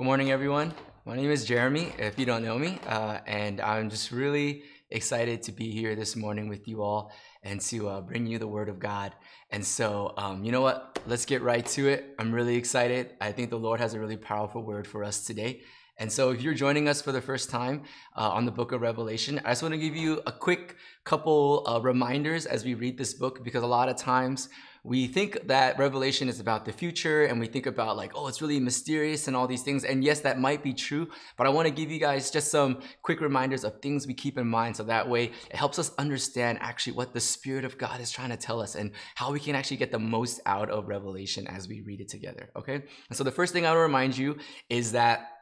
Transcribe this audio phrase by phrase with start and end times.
[0.00, 0.72] Good morning, everyone.
[1.04, 5.42] My name is Jeremy, if you don't know me, uh, and I'm just really excited
[5.42, 8.70] to be here this morning with you all and to uh, bring you the Word
[8.70, 9.12] of God.
[9.50, 11.00] And so, um, you know what?
[11.06, 12.14] Let's get right to it.
[12.18, 13.10] I'm really excited.
[13.20, 15.60] I think the Lord has a really powerful word for us today.
[15.98, 17.82] And so, if you're joining us for the first time
[18.16, 21.62] uh, on the book of Revelation, I just want to give you a quick couple
[21.66, 24.48] uh, reminders as we read this book because a lot of times
[24.82, 28.40] we think that Revelation is about the future and we think about, like, oh, it's
[28.40, 29.84] really mysterious and all these things.
[29.84, 32.80] And yes, that might be true, but I want to give you guys just some
[33.02, 36.58] quick reminders of things we keep in mind so that way it helps us understand
[36.60, 39.54] actually what the Spirit of God is trying to tell us and how we can
[39.54, 42.74] actually get the most out of Revelation as we read it together, okay?
[43.08, 44.38] And so the first thing I want to remind you
[44.68, 45.39] is that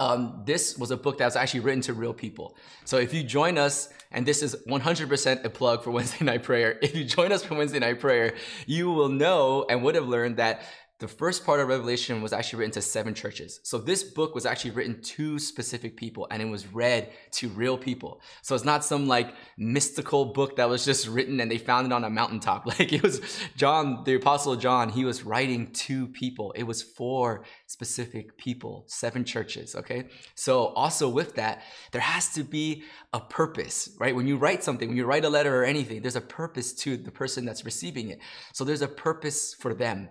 [0.00, 2.56] um, this was a book that was actually written to real people.
[2.84, 6.78] So if you join us, and this is 100% a plug for Wednesday night prayer,
[6.82, 8.34] if you join us for Wednesday night prayer,
[8.66, 10.62] you will know and would have learned that
[11.00, 13.58] the first part of Revelation was actually written to seven churches.
[13.64, 17.76] So this book was actually written to specific people and it was read to real
[17.76, 18.20] people.
[18.42, 21.92] So it's not some like mystical book that was just written and they found it
[21.92, 22.64] on a mountaintop.
[22.74, 23.20] Like it was
[23.56, 26.52] John, the apostle John, he was writing to people.
[26.56, 30.08] It was for specific people, seven churches, okay?
[30.34, 34.14] So also with that, there has to be a purpose, right?
[34.14, 36.96] When you write something, when you write a letter or anything, there's a purpose to
[36.96, 38.18] the person that's receiving it.
[38.52, 40.08] So there's a purpose for them.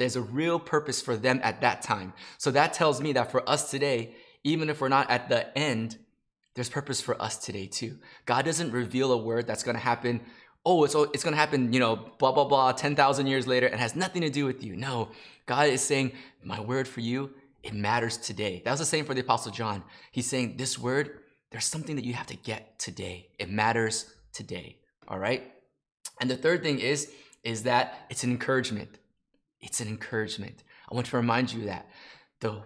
[0.00, 2.14] There's a real purpose for them at that time.
[2.38, 5.98] So that tells me that for us today, even if we're not at the end,
[6.54, 7.98] there's purpose for us today too.
[8.24, 10.22] God doesn't reveal a word that's going to happen.
[10.64, 13.78] Oh, it's, it's going to happen, you know, blah, blah, blah, 10,000 years later and
[13.78, 14.74] has nothing to do with you.
[14.74, 15.10] No,
[15.44, 16.12] God is saying,
[16.42, 18.62] my word for you, it matters today.
[18.64, 19.82] That was the same for the Apostle John.
[20.12, 21.18] He's saying, this word,
[21.50, 23.28] there's something that you have to get today.
[23.38, 24.78] It matters today.
[25.08, 25.52] All right.
[26.22, 27.12] And the third thing is,
[27.44, 28.96] is that it's an encouragement.
[29.60, 30.62] It's an encouragement.
[30.90, 31.88] I want to remind you that
[32.40, 32.62] the,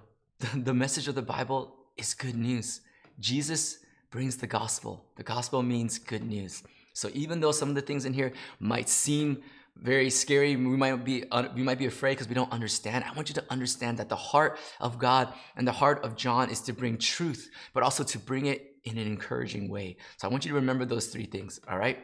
[0.54, 2.80] the, message of the Bible is good news.
[3.18, 3.78] Jesus
[4.10, 5.04] brings the gospel.
[5.16, 6.62] The gospel means good news.
[6.92, 9.42] So even though some of the things in here might seem
[9.76, 13.04] very scary, we might be uh, we might be afraid because we don't understand.
[13.04, 16.48] I want you to understand that the heart of God and the heart of John
[16.48, 19.96] is to bring truth, but also to bring it in an encouraging way.
[20.18, 21.98] So I want you to remember those three things, all right?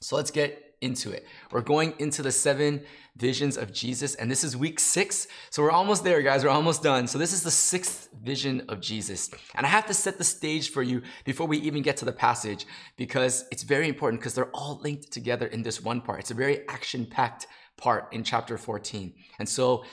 [0.00, 1.26] So let's get into it.
[1.50, 2.82] We're going into the seven
[3.16, 5.26] visions of Jesus, and this is week six.
[5.50, 6.44] So we're almost there, guys.
[6.44, 7.06] We're almost done.
[7.06, 9.30] So this is the sixth vision of Jesus.
[9.54, 12.12] And I have to set the stage for you before we even get to the
[12.12, 16.20] passage because it's very important because they're all linked together in this one part.
[16.20, 19.12] It's a very action packed part in chapter 14.
[19.38, 19.84] And so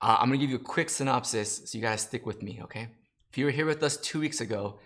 [0.00, 2.60] uh, I'm going to give you a quick synopsis so you guys stick with me,
[2.64, 2.88] okay?
[3.30, 4.78] If you were here with us two weeks ago,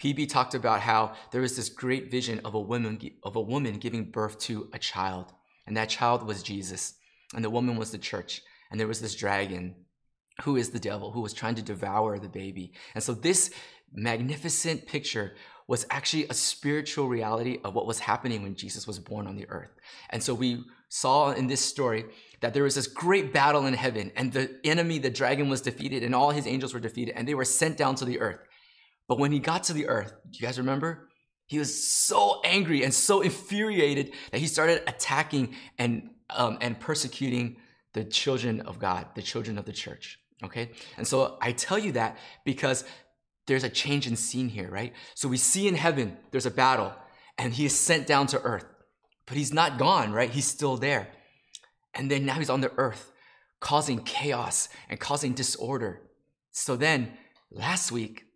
[0.00, 3.78] PB talked about how there was this great vision of a woman of a woman
[3.78, 5.32] giving birth to a child,
[5.66, 6.94] and that child was Jesus,
[7.34, 9.74] and the woman was the church, and there was this dragon
[10.42, 12.72] who is the devil who was trying to devour the baby.
[12.94, 13.50] And so this
[13.92, 15.34] magnificent picture
[15.66, 19.48] was actually a spiritual reality of what was happening when Jesus was born on the
[19.50, 19.70] earth.
[20.10, 22.06] And so we saw in this story
[22.40, 26.02] that there was this great battle in heaven and the enemy, the dragon was defeated
[26.02, 28.40] and all his angels were defeated and they were sent down to the earth.
[29.10, 31.08] But when he got to the earth, do you guys remember?
[31.46, 37.56] He was so angry and so infuriated that he started attacking and, um, and persecuting
[37.92, 40.20] the children of God, the children of the church.
[40.44, 40.70] Okay?
[40.96, 42.84] And so I tell you that because
[43.48, 44.92] there's a change in scene here, right?
[45.16, 46.92] So we see in heaven, there's a battle,
[47.36, 48.66] and he is sent down to earth.
[49.26, 50.30] But he's not gone, right?
[50.30, 51.08] He's still there.
[51.94, 53.10] And then now he's on the earth,
[53.58, 56.00] causing chaos and causing disorder.
[56.52, 57.14] So then,
[57.50, 58.26] last week,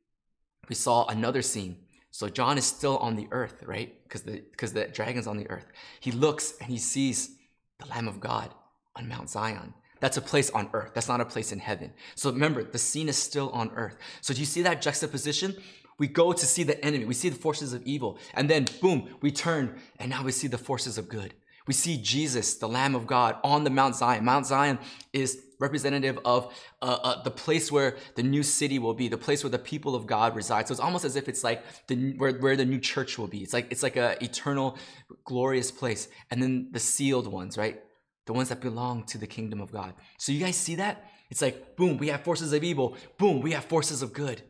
[0.69, 1.77] we saw another scene.
[2.11, 3.93] So John is still on the earth, right?
[4.05, 5.67] Because the because the dragon's on the earth.
[6.01, 7.37] He looks and he sees
[7.81, 8.55] the Lamb of God
[8.95, 9.75] on Mount Zion.
[10.01, 10.93] That's a place on earth.
[10.95, 11.93] That's not a place in heaven.
[12.15, 13.97] So remember, the scene is still on earth.
[14.21, 15.57] So do you see that juxtaposition?
[15.99, 17.05] We go to see the enemy.
[17.05, 18.19] We see the forces of evil.
[18.35, 21.35] And then boom, we turn and now we see the forces of good.
[21.67, 24.25] We see Jesus, the Lamb of God, on the Mount Zion.
[24.25, 24.79] Mount Zion
[25.13, 26.53] is representative of
[26.83, 29.95] uh, uh, the place where the new city will be, the place where the people
[29.95, 30.69] of God reside.
[30.69, 33.39] So it's almost as if it's like the where, where the new church will be.
[33.39, 34.77] It's like it's like a eternal,
[35.25, 36.09] glorious place.
[36.31, 37.81] And then the sealed ones, right?
[38.27, 39.95] The ones that belong to the kingdom of God.
[40.19, 41.11] So you guys see that?
[41.31, 42.97] It's like boom, we have forces of evil.
[43.19, 44.43] Boom, we have forces of good,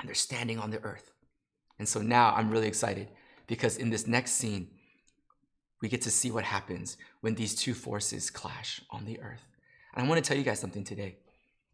[0.00, 1.10] and they're standing on the earth.
[1.78, 3.08] And so now I'm really excited
[3.46, 4.70] because in this next scene
[5.82, 9.46] we get to see what happens when these two forces clash on the earth.
[9.94, 11.16] And I want to tell you guys something today.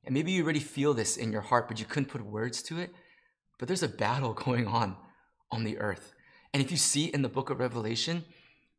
[0.04, 2.78] And maybe you already feel this in your heart, but you couldn't put words to
[2.78, 2.90] it.
[3.58, 4.96] But there's a battle going on
[5.50, 6.12] on the earth.
[6.52, 8.24] And if you see in the book of Revelation,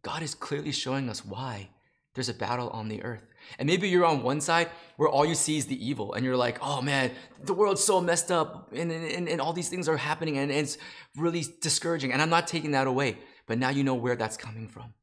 [0.04, 1.70] God is clearly showing us why
[2.14, 3.26] there's a battle on the earth.
[3.58, 6.38] And maybe you're on one side where all you see is the evil, and you're
[6.38, 7.12] like, oh man,
[7.44, 10.78] the world's so messed up, and, and, and all these things are happening, and it's
[11.18, 12.14] really discouraging.
[12.14, 13.18] And I'm not taking that away,
[13.48, 14.94] but now you know where that's coming from.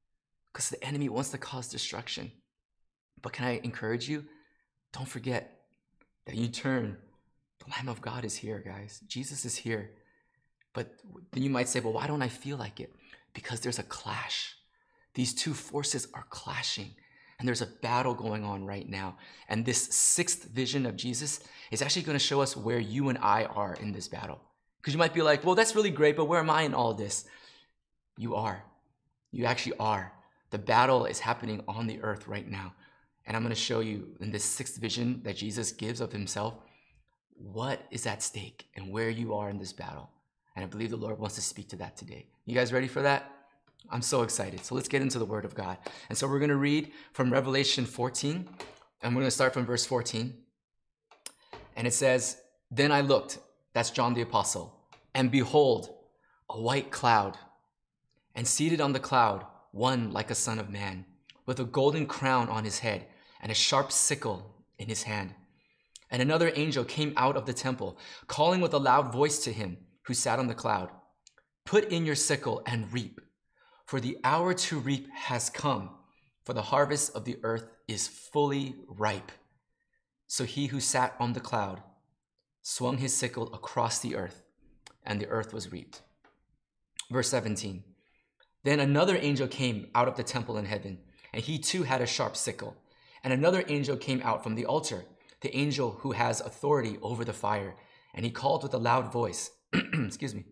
[0.53, 2.33] Because the enemy wants to cause destruction.
[3.23, 4.25] But can I encourage you?
[4.93, 5.61] Don't forget
[6.27, 6.97] that you turn.
[7.65, 9.01] The Lamb of God is here, guys.
[9.07, 9.91] Jesus is here.
[10.73, 10.95] But
[11.33, 12.95] then you might say, well, why don't I feel like it?
[13.35, 14.57] Because there's a clash.
[15.15, 16.95] These two forces are clashing.
[17.39, 19.17] And there's a battle going on right now.
[19.49, 23.19] And this sixth vision of Jesus is actually going to show us where you and
[23.19, 24.41] I are in this battle.
[24.81, 26.95] Because you might be like, well, that's really great, but where am I in all
[26.95, 27.25] this?
[28.17, 28.63] You are.
[29.33, 30.13] You actually are.
[30.51, 32.75] The battle is happening on the earth right now.
[33.27, 36.55] And I'm going to show you in this sixth vision that Jesus gives of himself
[37.35, 40.11] what is at stake and where you are in this battle.
[40.57, 42.27] And I believe the Lord wants to speak to that today.
[42.45, 43.31] You guys ready for that?
[43.89, 44.65] I'm so excited.
[44.65, 45.79] So let's get into the Word of God.
[46.09, 48.49] And so we're going to read from Revelation 14,
[49.03, 50.35] and we're going to start from verse 14.
[51.77, 52.39] And it says,
[52.71, 53.39] Then I looked,
[53.73, 54.77] that's John the Apostle,
[55.15, 55.95] and behold,
[56.51, 57.39] a white cloud,
[58.35, 61.05] and seated on the cloud, one like a son of man,
[61.47, 63.07] with a golden crown on his head,
[63.41, 65.35] and a sharp sickle in his hand.
[66.11, 69.79] And another angel came out of the temple, calling with a loud voice to him
[70.03, 70.91] who sat on the cloud
[71.65, 73.21] Put in your sickle and reap
[73.91, 75.91] for the hour to reap has come,
[76.45, 79.33] for the harvest of the earth is fully ripe.
[80.29, 81.83] So he who sat on the cloud
[82.63, 84.45] swung his sickle across the earth,
[85.03, 86.03] and the earth was reaped.
[87.11, 87.83] Verse 17
[88.63, 90.99] Then another angel came out of the temple in heaven,
[91.33, 92.77] and he too had a sharp sickle.
[93.23, 95.05] And another angel came out from the altar,
[95.41, 97.77] the angel who has authority over the fire.
[98.15, 100.45] And he called with a loud voice, excuse me,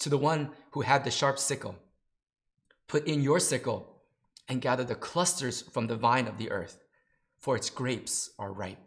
[0.00, 1.76] to the one who had the sharp sickle
[2.86, 4.02] Put in your sickle
[4.48, 6.78] and gather the clusters from the vine of the earth,
[7.38, 8.78] for its grapes are ripe.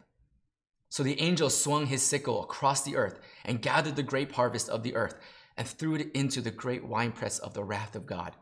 [0.88, 4.82] So the angel swung his sickle across the earth and gathered the grape harvest of
[4.82, 5.16] the earth
[5.56, 8.34] and threw it into the great winepress of the wrath of God.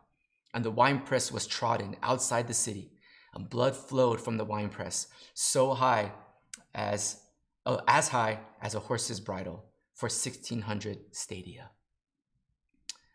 [0.56, 2.90] And the winepress was trodden outside the city,
[3.34, 6.12] and blood flowed from the winepress, so high
[6.74, 7.20] as
[7.66, 11.68] oh, as high as a horse's bridle for 1600 stadia.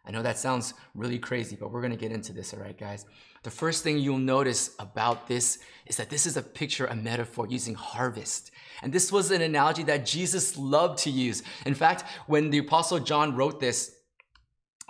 [0.05, 2.77] I know that sounds really crazy, but we're going to get into this, all right,
[2.77, 3.07] guys?
[3.41, 5.57] The first thing you'll notice about this
[5.87, 8.51] is that this is a picture, a metaphor using harvest.
[8.83, 11.41] And this was an analogy that Jesus loved to use.
[11.65, 13.95] In fact, when the Apostle John wrote this,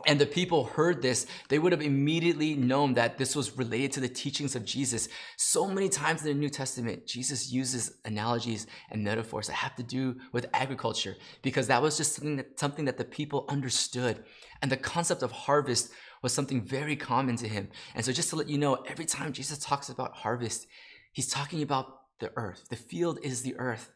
[0.05, 3.99] and the people heard this, they would have immediately known that this was related to
[3.99, 5.09] the teachings of Jesus.
[5.37, 9.83] So many times in the New Testament, Jesus uses analogies and metaphors that have to
[9.83, 14.23] do with agriculture because that was just something that, something that the people understood.
[14.61, 17.69] And the concept of harvest was something very common to him.
[17.95, 20.67] And so, just to let you know, every time Jesus talks about harvest,
[21.11, 21.87] he's talking about
[22.19, 22.67] the earth.
[22.69, 23.91] The field is the earth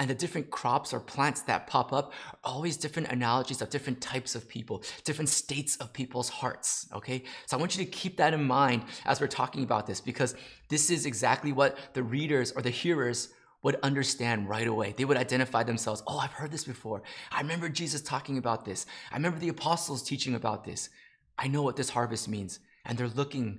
[0.00, 4.00] and the different crops or plants that pop up are always different analogies of different
[4.00, 6.88] types of people, different states of people's hearts.
[6.94, 7.24] Okay.
[7.46, 10.36] So I want you to keep that in mind as we're talking about this because
[10.68, 13.30] this is exactly what the readers or the hearers
[13.62, 14.94] would understand right away.
[14.96, 16.02] They would identify themselves.
[16.06, 17.02] Oh, I've heard this before.
[17.32, 18.86] I remember Jesus talking about this.
[19.10, 20.90] I remember the apostles teaching about this.
[21.36, 22.60] I know what this harvest means.
[22.84, 23.58] And they're looking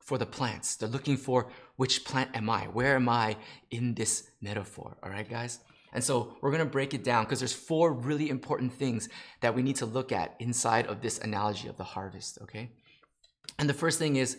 [0.00, 0.74] for the plants.
[0.74, 2.64] They're looking for which plant am I?
[2.64, 3.36] Where am I
[3.70, 4.96] in this metaphor?
[5.02, 5.60] All right, guys?
[5.98, 9.08] And so we're to break it down because there's four really important things
[9.40, 12.70] that we need to look at inside of this analogy of the harvest, okay?
[13.58, 14.36] And the first thing is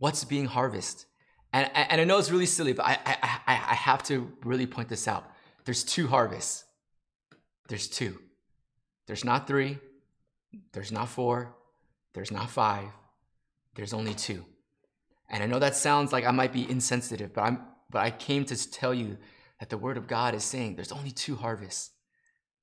[0.00, 1.06] what's being harvested?
[1.52, 4.88] And, and I know it's really silly, but I, I, I have to really point
[4.88, 5.30] this out.
[5.64, 6.64] There's two harvests.
[7.68, 8.18] There's two.
[9.06, 9.78] There's not three.
[10.72, 11.54] There's not four.
[12.14, 12.88] There's not five.
[13.76, 14.44] There's only two.
[15.30, 18.44] And I know that sounds like I might be insensitive, but I'm but I came
[18.46, 19.18] to tell you
[19.60, 21.90] that the word of God is saying there's only two harvests.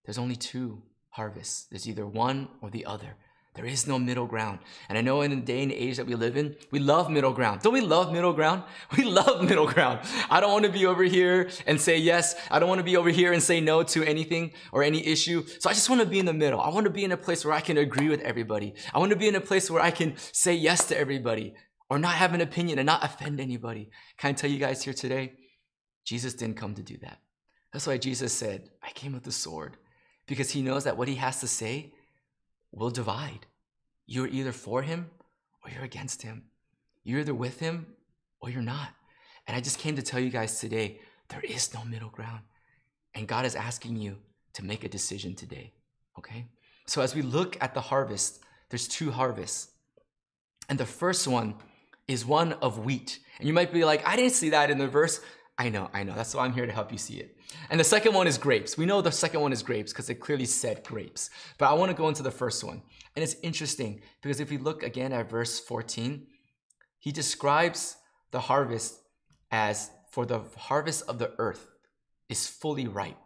[0.06, 1.68] There's only two harvests.
[1.70, 3.16] There's either one or the other.
[3.56, 4.60] There is no middle ground.
[4.90, 7.34] And I know in the day and age that we live in, we love middle
[7.34, 7.62] ground.
[7.62, 8.64] Don't we love middle ground?
[8.98, 10.00] We love middle ground.
[10.30, 12.36] I don't want to be over here and say yes.
[12.50, 15.46] I don't want to be over here and say no to anything or any issue.
[15.60, 16.60] So I just want to be in the middle.
[16.60, 18.74] I want to be in a place where I can agree with everybody.
[18.92, 21.54] I want to be in a place where I can say yes to everybody
[21.92, 23.92] or not have an opinion and not offend anybody.
[24.18, 25.34] Can I tell you guys here today?
[26.06, 27.20] Jesus didn't come to do that.
[27.72, 29.78] That's why Jesus said, I came with the sword,
[30.28, 31.94] because he knows that what he has to say
[32.72, 33.46] will divide.
[34.06, 35.10] You're either for him
[35.64, 36.44] or you're against him.
[37.04, 37.88] You're either with him
[38.40, 38.90] or you're not.
[39.48, 42.42] And I just came to tell you guys today there is no middle ground.
[43.16, 44.18] And God is asking you
[44.54, 45.74] to make a decision today.
[46.18, 46.48] Okay?
[46.88, 49.70] So as we look at the harvest, there's two harvests.
[50.70, 51.56] And the first one
[52.08, 53.20] is one of wheat.
[53.40, 55.22] And you might be like, I didn't see that in the verse.
[55.58, 56.16] I know, I know.
[56.16, 57.38] That's why I'm here to help you see it.
[57.70, 58.78] And the second one is grapes.
[58.78, 61.30] We know the second one is grapes because it clearly said grapes.
[61.60, 62.82] But I want to go into the first one.
[63.16, 66.26] And it's interesting because if we look again at verse 14,
[66.98, 67.98] he describes
[68.32, 69.00] the harvest
[69.52, 71.68] as for the harvest of the earth
[72.30, 73.18] is fully ripe.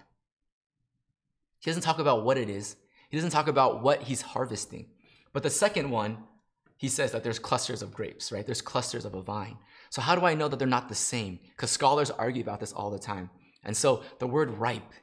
[1.59, 2.75] He doesn't talk about what it is,
[3.09, 4.87] he doesn't talk about what he's harvesting.
[5.31, 6.17] But the second one,
[6.77, 8.45] he says that there's clusters of grapes, right?
[8.45, 9.57] There's clusters of a vine.
[9.89, 11.39] So, how do I know that they're not the same?
[11.49, 13.29] Because scholars argue about this all the time.
[13.63, 14.93] And so, the word ripe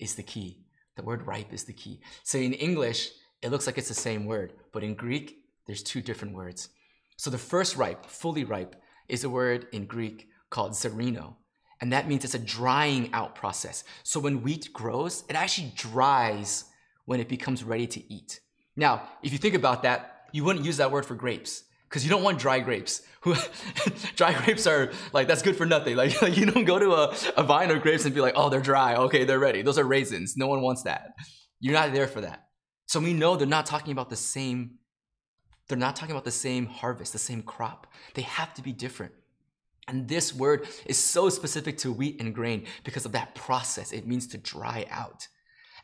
[0.00, 0.58] is the key.
[0.96, 2.00] The word ripe is the key.
[2.24, 3.10] So, in English,
[3.40, 6.70] it looks like it's the same word, but in Greek, there's two different words.
[7.16, 8.76] So, the first ripe, fully ripe,
[9.08, 11.36] is a word in Greek called zerino.
[11.80, 13.84] And that means it's a drying out process.
[14.02, 16.64] So, when wheat grows, it actually dries
[17.04, 18.40] when it becomes ready to eat.
[18.76, 22.10] Now, if you think about that, you wouldn't use that word for grapes because you
[22.10, 23.02] don't want dry grapes.
[24.16, 25.94] dry grapes are like that's good for nothing.
[25.96, 28.48] Like, like you don't go to a, a vine of grapes and be like, oh,
[28.48, 28.96] they're dry.
[28.96, 29.62] Okay, they're ready.
[29.62, 30.36] Those are raisins.
[30.36, 31.10] No one wants that.
[31.60, 32.46] You're not there for that.
[32.86, 34.78] So we know they're not talking about the same.
[35.68, 37.86] They're not talking about the same harvest, the same crop.
[38.14, 39.12] They have to be different.
[39.88, 43.92] And this word is so specific to wheat and grain because of that process.
[43.92, 45.28] It means to dry out.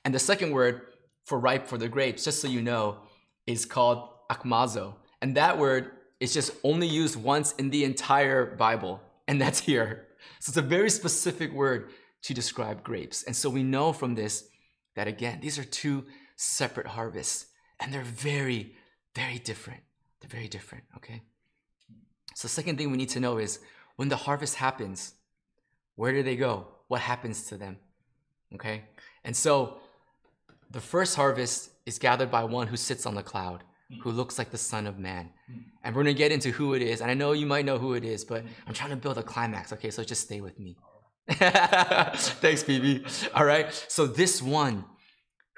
[0.04, 0.82] And the second word
[1.24, 2.98] for ripe for the grapes, just so you know,
[3.46, 4.94] is called akmazo.
[5.20, 10.06] And that word is just only used once in the entire Bible, and that's here.
[10.40, 11.90] So it's a very specific word
[12.22, 13.22] to describe grapes.
[13.22, 14.48] And so we know from this
[14.96, 16.04] that again, these are two
[16.36, 17.46] separate harvests,
[17.80, 18.74] and they're very,
[19.14, 19.80] very different.
[20.20, 21.22] They're very different, okay?
[22.34, 23.60] So, second thing we need to know is
[23.96, 25.14] when the harvest happens,
[25.96, 26.68] where do they go?
[26.86, 27.78] What happens to them?
[28.54, 28.84] Okay?
[29.24, 29.78] And so
[30.70, 33.64] the first harvest is gathered by one who sits on the cloud.
[34.02, 35.30] Who looks like the Son of Man.
[35.46, 35.58] Hmm.
[35.82, 37.00] And we're gonna get into who it is.
[37.00, 39.22] And I know you might know who it is, but I'm trying to build a
[39.22, 39.90] climax, okay?
[39.90, 40.76] So just stay with me.
[41.28, 43.28] Thanks, PB.
[43.34, 43.72] All right.
[43.88, 44.84] So this one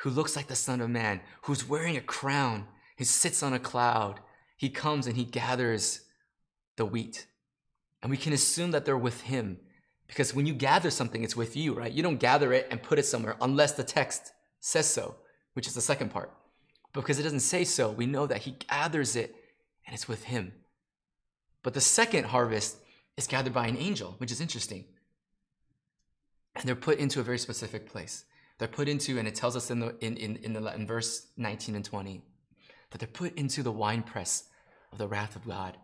[0.01, 3.59] who looks like the Son of Man, who's wearing a crown, he sits on a
[3.59, 4.21] cloud,
[4.57, 6.03] he comes and he gathers
[6.77, 7.27] the wheat.
[8.03, 9.59] And we can assume that they're with him
[10.11, 11.93] because when you gather something, it's with you, right?
[11.93, 15.15] You don't gather it and put it somewhere unless the text says so,
[15.55, 16.33] which is the second part.
[16.93, 19.35] Because it doesn't say so, we know that he gathers it
[19.87, 20.53] and it's with him.
[21.63, 22.77] But the second harvest
[23.17, 24.85] is gathered by an angel, which is interesting.
[26.57, 28.25] And they're put into a very specific place.
[28.59, 31.29] They're put into, and it tells us in the in, in, in the in verse
[31.37, 32.23] 19 and 20,
[32.91, 34.45] that they're put into the winepress
[34.93, 35.77] of the wrath of God.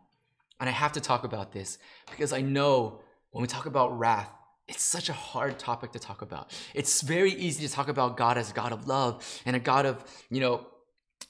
[0.61, 1.79] And I have to talk about this
[2.11, 4.31] because I know when we talk about wrath,
[4.69, 6.51] it's such a hard topic to talk about.
[6.75, 10.05] It's very easy to talk about God as God of love and a God of,
[10.29, 10.67] you know,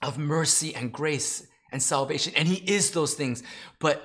[0.03, 2.33] of mercy and grace and salvation.
[2.37, 3.43] And He is those things.
[3.79, 4.03] But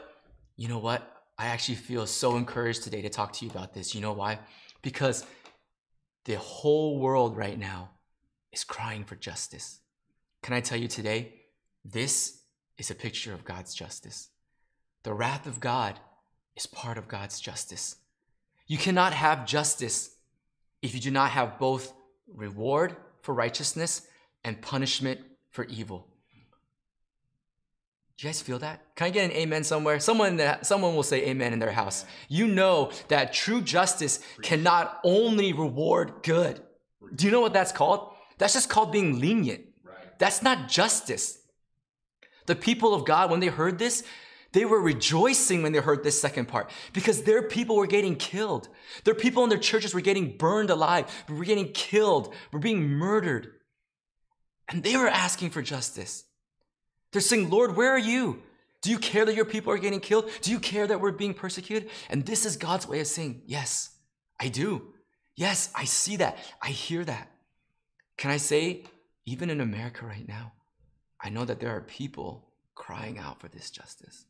[0.56, 1.08] you know what?
[1.38, 3.96] I actually feel so encouraged today to talk to you about this.
[3.96, 4.40] You know why?
[4.82, 5.26] Because
[6.26, 7.90] the whole world right now
[8.52, 9.80] is crying for justice.
[10.44, 11.34] Can I tell you today?
[11.84, 12.42] This
[12.78, 14.30] is a picture of God's justice.
[15.04, 16.00] The wrath of God
[16.56, 17.96] is part of God's justice.
[18.68, 20.16] You cannot have justice
[20.82, 21.94] if you do not have both
[22.28, 24.08] reward for righteousness
[24.44, 25.22] and punishment
[25.52, 26.08] for evil.
[28.18, 28.96] Do you guys feel that?
[28.96, 30.00] Can I get an amen somewhere?
[30.00, 32.06] Someone that someone will say amen in their house.
[32.30, 36.62] You know that true justice cannot only reward good.
[37.16, 38.14] Do you know what that's called?
[38.38, 39.62] That's just called being lenient.
[40.20, 41.40] That's not justice.
[42.46, 44.04] The people of God, when they heard this,
[44.52, 48.68] they were rejoicing when they heard this second part because their people were getting killed.
[49.04, 53.54] Their people in their churches were getting burned alive, were getting killed, were being murdered.
[54.72, 56.24] And they were asking for justice.
[57.12, 58.42] They're saying, Lord, where are you?
[58.82, 60.30] Do you care that your people are getting killed?
[60.42, 61.90] Do you care that we're being persecuted?
[62.10, 63.92] And this is God's way of saying, Yes,
[64.40, 64.94] I do.
[65.36, 66.38] Yes, I see that.
[66.62, 67.30] I hear that.
[68.18, 68.86] Can I say,
[69.26, 70.54] even in America right now,
[71.20, 74.26] I know that there are people crying out for this justice.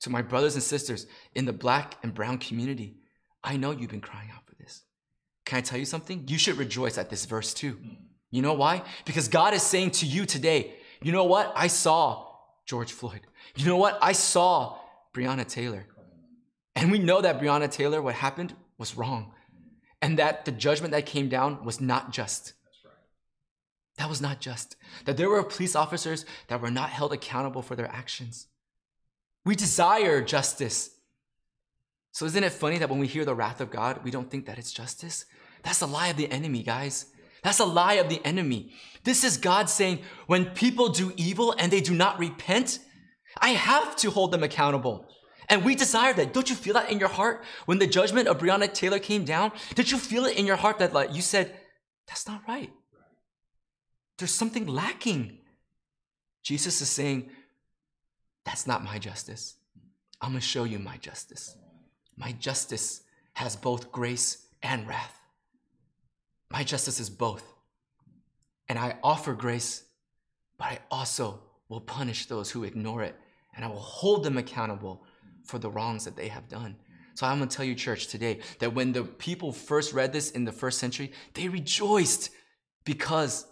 [0.00, 2.96] To my brothers and sisters in the black and brown community,
[3.44, 4.84] I know you've been crying out for this.
[5.44, 6.24] Can I tell you something?
[6.28, 7.78] You should rejoice at this verse too.
[8.30, 8.82] You know why?
[9.04, 11.52] Because God is saying to you today, you know what?
[11.56, 12.26] I saw
[12.66, 13.22] George Floyd.
[13.56, 13.98] You know what?
[14.00, 14.78] I saw
[15.14, 15.86] Breonna Taylor.
[16.76, 19.32] And we know that Breonna Taylor, what happened was wrong.
[20.00, 22.54] And that the judgment that came down was not just.
[23.98, 24.76] That was not just.
[25.04, 28.46] That there were police officers that were not held accountable for their actions.
[29.44, 30.90] We desire justice.
[32.12, 34.46] So, isn't it funny that when we hear the wrath of God, we don't think
[34.46, 35.26] that it's justice?
[35.62, 37.09] That's the lie of the enemy, guys.
[37.42, 38.72] That's a lie of the enemy.
[39.04, 42.80] This is God saying, when people do evil and they do not repent,
[43.38, 45.06] I have to hold them accountable.
[45.48, 46.32] And we desire that.
[46.32, 47.44] Don't you feel that in your heart?
[47.66, 50.78] When the judgment of Breonna Taylor came down, did you feel it in your heart
[50.78, 51.58] that like you said,
[52.06, 52.70] that's not right?
[54.18, 55.38] There's something lacking.
[56.42, 57.30] Jesus is saying,
[58.44, 59.56] that's not my justice.
[60.20, 61.56] I'm going to show you my justice.
[62.16, 63.02] My justice
[63.34, 65.19] has both grace and wrath.
[66.50, 67.44] My justice is both.
[68.68, 69.84] And I offer grace,
[70.58, 73.16] but I also will punish those who ignore it,
[73.54, 75.04] and I will hold them accountable
[75.44, 76.76] for the wrongs that they have done.
[77.14, 80.30] So I'm going to tell you, church, today that when the people first read this
[80.30, 82.30] in the first century, they rejoiced
[82.84, 83.46] because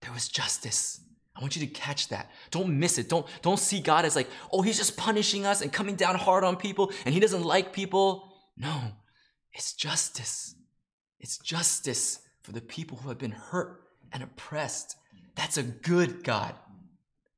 [0.00, 1.00] there was justice.
[1.36, 2.30] I want you to catch that.
[2.50, 3.08] Don't miss it.
[3.08, 6.44] Don't, don't see God as like, oh, he's just punishing us and coming down hard
[6.44, 8.32] on people and he doesn't like people.
[8.56, 8.80] No,
[9.52, 10.54] it's justice.
[11.22, 13.80] It's justice for the people who have been hurt
[14.12, 14.96] and oppressed.
[15.36, 16.54] That's a good God.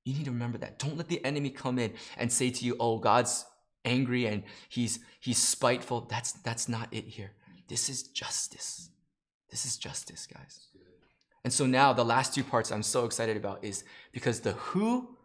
[0.04, 0.78] You need to remember that.
[0.78, 3.44] Don't let the enemy come in and say to you, "Oh, God's
[3.84, 7.32] angry and he's he's spiteful." That's that's not it here.
[7.68, 8.90] This is justice.
[9.50, 10.66] This is justice, guys.
[11.44, 15.16] And so now the last two parts I'm so excited about is because the who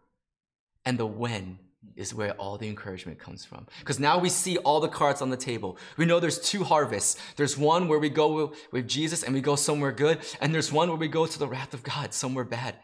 [0.84, 1.58] and the when
[1.96, 3.66] is where all the encouragement comes from.
[3.78, 5.78] Because now we see all the cards on the table.
[5.96, 7.20] We know there's two harvests.
[7.36, 10.88] There's one where we go with Jesus and we go somewhere good, and there's one
[10.88, 12.76] where we go to the wrath of God, somewhere bad.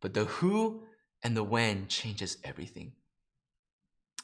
[0.00, 0.84] But the who
[1.22, 2.92] and the when changes everything.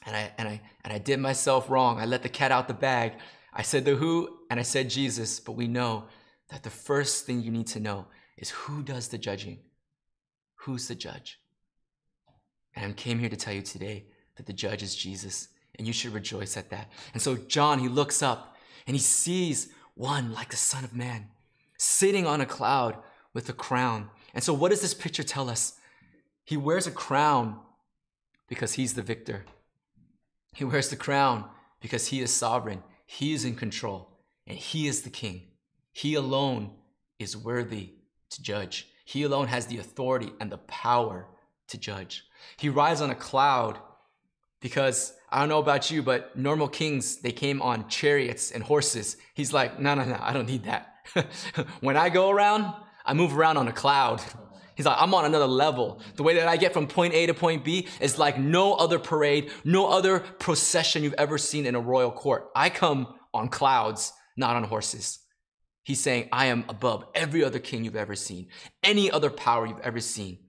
[0.05, 1.99] And I and I and I did myself wrong.
[1.99, 3.13] I let the cat out the bag.
[3.53, 6.05] I said the who and I said Jesus, but we know
[6.49, 8.07] that the first thing you need to know
[8.37, 9.59] is who does the judging?
[10.61, 11.39] Who's the judge?
[12.77, 14.05] And I came here to tell you today
[14.35, 16.91] that the judge is Jesus, and you should rejoice at that.
[17.13, 18.55] And so John, he looks up
[18.85, 21.27] and he sees one like the Son of Man
[21.77, 22.97] sitting on a cloud
[23.33, 24.09] with a crown.
[24.33, 25.73] And so, what does this picture tell us?
[26.45, 27.59] He wears a crown
[28.47, 29.45] because he's the victor.
[30.53, 31.45] He wears the crown
[31.81, 35.47] because he is sovereign, he is in control, and he is the king.
[35.93, 36.71] He alone
[37.19, 37.93] is worthy
[38.29, 38.87] to judge.
[39.03, 41.27] He alone has the authority and the power
[41.67, 42.26] to judge.
[42.57, 43.79] He rides on a cloud
[44.61, 49.17] because I don't know about you, but normal kings, they came on chariots and horses.
[49.33, 50.95] He's like, no, no, no, I don't need that.
[51.81, 52.73] when I go around,
[53.05, 54.21] I move around on a cloud.
[54.75, 56.01] He's like, I'm on another level.
[56.15, 58.99] The way that I get from point A to point B is like no other
[58.99, 62.49] parade, no other procession you've ever seen in a royal court.
[62.55, 65.19] I come on clouds, not on horses.
[65.83, 68.49] He's saying, I am above every other king you've ever seen,
[68.83, 70.39] any other power you've ever seen.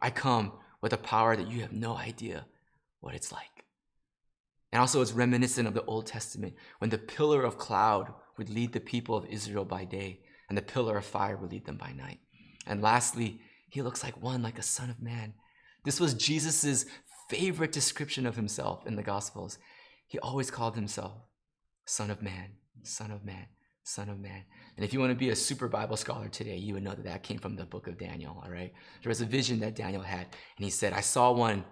[0.00, 0.52] I come
[0.84, 2.44] with a power that you have no idea
[3.00, 3.64] what it's like.
[4.70, 8.74] And also, it's reminiscent of the Old Testament when the pillar of cloud would lead
[8.74, 11.92] the people of Israel by day, and the pillar of fire would lead them by
[11.92, 12.18] night.
[12.66, 15.32] And lastly, he looks like one, like a son of man.
[15.86, 16.84] This was Jesus'
[17.30, 19.56] favorite description of himself in the Gospels.
[20.06, 21.14] He always called himself
[21.86, 23.46] Son of Man, Son of Man,
[23.84, 24.42] Son of Man.
[24.76, 27.04] And if you want to be a super Bible scholar today, you would know that
[27.04, 28.72] that came from the book of Daniel, all right?
[29.02, 31.64] There was a vision that Daniel had, and he said, I saw one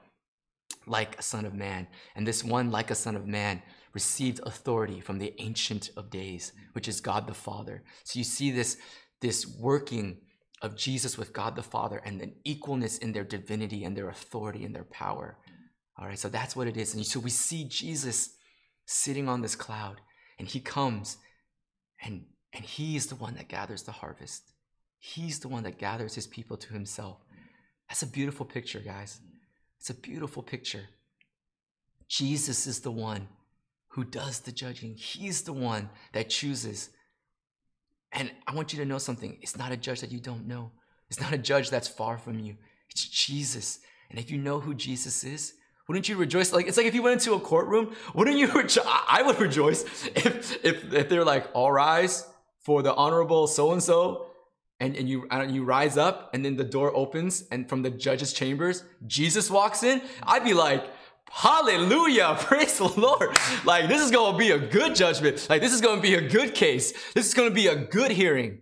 [0.87, 3.63] like a Son of Man, and this one like a Son of Man
[3.95, 7.83] received authority from the Ancient of Days, which is God the Father.
[8.05, 8.77] So you see this,
[9.21, 10.19] this working
[10.61, 14.65] of Jesus with God the Father and an equalness in their divinity and their authority
[14.65, 15.39] and their power.
[15.99, 16.95] All right, so that's what it is.
[16.95, 18.37] And so we see Jesus
[18.87, 20.01] sitting on this cloud,
[20.39, 21.17] and he comes
[22.03, 24.53] and and he's the one that gathers the harvest.
[24.99, 27.17] He's the one that gathers his people to himself.
[27.89, 29.21] That's a beautiful picture, guys.
[29.81, 30.85] It's a beautiful picture.
[32.09, 33.29] Jesus is the one
[33.89, 34.95] who does the judging.
[34.95, 36.91] He's the one that chooses
[38.13, 39.39] and I want you to know something.
[39.41, 40.71] It's not a judge that you don't know.
[41.09, 42.57] It's not a judge that's far from you.
[42.91, 43.81] It's Jesus.
[44.11, 45.55] And if you know who Jesus is,
[45.89, 46.53] wouldn't you rejoice?
[46.53, 48.49] Like it's like if you went into a courtroom, wouldn't you?
[48.59, 52.27] Rejo- I would rejoice if if if they're like, all rise
[52.61, 54.27] for the honorable so and so,
[54.81, 57.91] and and you and you rise up, and then the door opens, and from the
[57.91, 60.03] judge's chambers, Jesus walks in.
[60.23, 60.85] I'd be like,
[61.31, 62.37] Hallelujah.
[62.41, 63.37] Praise the Lord.
[63.65, 65.47] Like, this is to be a good judgment.
[65.49, 66.93] Like, this is to be a good case.
[67.15, 68.61] This is to be a good hearing.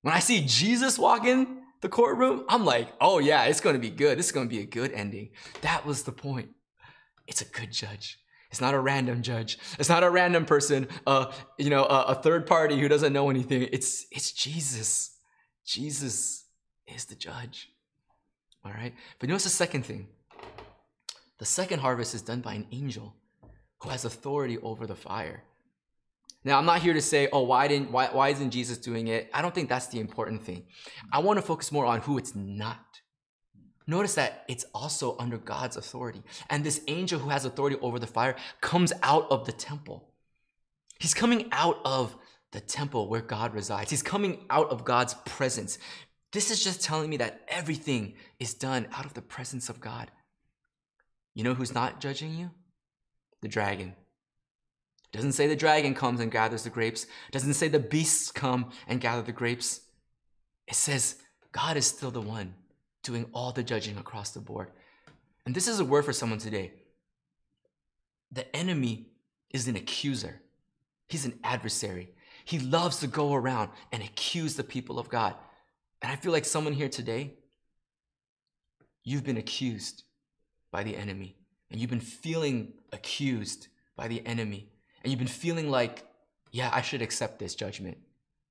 [0.00, 3.90] When I see Jesus walk in the courtroom, I'm like, oh, yeah, it's to be
[3.90, 4.18] good.
[4.18, 5.30] This is to be a good ending.
[5.62, 6.50] That was the point.
[7.26, 8.18] It's a good judge.
[8.50, 9.58] It's not a random judge.
[9.78, 13.30] It's not a random person, uh, you know, a, a third party who doesn't know
[13.30, 13.68] anything.
[13.70, 15.16] It's, it's Jesus.
[15.64, 16.44] Jesus
[16.86, 17.68] is the judge.
[18.64, 18.92] All right.
[19.18, 20.08] But notice the second thing.
[21.38, 23.14] The second harvest is done by an angel
[23.78, 25.44] who has authority over the fire.
[26.42, 29.28] Now, I'm not here to say, oh, why didn't why, why isn't Jesus doing it?
[29.34, 30.64] I don't think that's the important thing.
[31.12, 33.00] I want to focus more on who it's not.
[33.86, 36.22] notice that it's also under God's authority.
[36.48, 40.08] And this angel who has authority over the fire comes out of the temple.
[40.98, 42.16] He's coming out of
[42.52, 43.90] the temple where God resides.
[43.90, 45.78] He's coming out of God's presence.
[46.32, 50.10] This is just telling me that everything is done out of the presence of God.
[51.34, 52.50] You know who's not judging you?
[53.40, 53.94] The dragon.
[55.12, 57.06] Doesn't say the dragon comes and gathers the grapes.
[57.32, 59.80] Doesn't say the beasts come and gather the grapes.
[60.68, 61.16] It says
[61.52, 62.54] God is still the one
[63.02, 64.68] doing all the judging across the board.
[65.44, 66.72] And this is a word for someone today.
[68.30, 69.06] The enemy
[69.50, 70.40] is an accuser.
[71.08, 72.10] He's an adversary.
[72.44, 75.34] He loves to go around and accuse the people of God.
[76.02, 77.34] And I feel like someone here today,
[79.02, 80.04] you've been accused
[80.70, 81.36] by the enemy.
[81.70, 84.68] And you've been feeling accused by the enemy.
[85.02, 86.04] And you've been feeling like,
[86.50, 87.98] yeah, I should accept this judgment.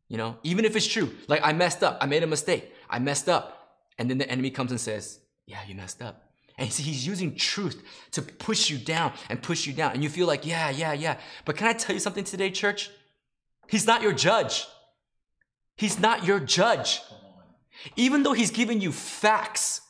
[0.07, 2.99] You know, even if it's true, like I messed up, I made a mistake, I
[2.99, 3.55] messed up.
[3.97, 6.29] And then the enemy comes and says, yeah, you messed up.
[6.57, 9.93] And see, he's using truth to push you down and push you down.
[9.93, 11.17] And you feel like, yeah, yeah, yeah.
[11.45, 12.89] But can I tell you something today, church?
[13.67, 14.65] He's not your judge.
[15.75, 17.01] He's not your judge.
[17.95, 19.81] Even though he's giving you facts,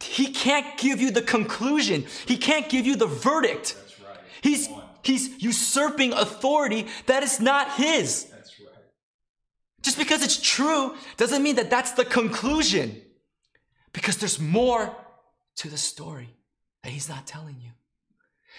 [0.00, 2.04] he can't give you the conclusion.
[2.26, 3.76] He can't give you the verdict.
[4.04, 4.18] Right.
[4.42, 4.68] He's
[5.02, 8.24] he's usurping authority that is not his.
[8.24, 8.72] That's Right.
[9.82, 13.00] Just because it's true doesn't mean that that's the conclusion.
[13.92, 14.96] Because there's more
[15.56, 16.36] to the story
[16.82, 17.70] that he's not telling you.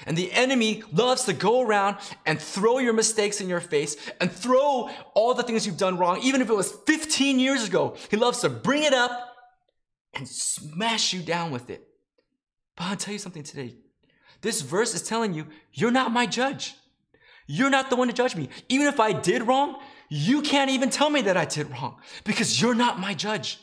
[0.05, 4.31] And the enemy loves to go around and throw your mistakes in your face and
[4.31, 7.97] throw all the things you've done wrong, even if it was 15 years ago.
[8.09, 9.35] He loves to bring it up
[10.13, 11.85] and smash you down with it.
[12.77, 13.75] But I'll tell you something today.
[14.41, 16.75] This verse is telling you, you're not my judge.
[17.47, 18.49] You're not the one to judge me.
[18.69, 22.61] Even if I did wrong, you can't even tell me that I did wrong because
[22.61, 23.59] you're not my judge.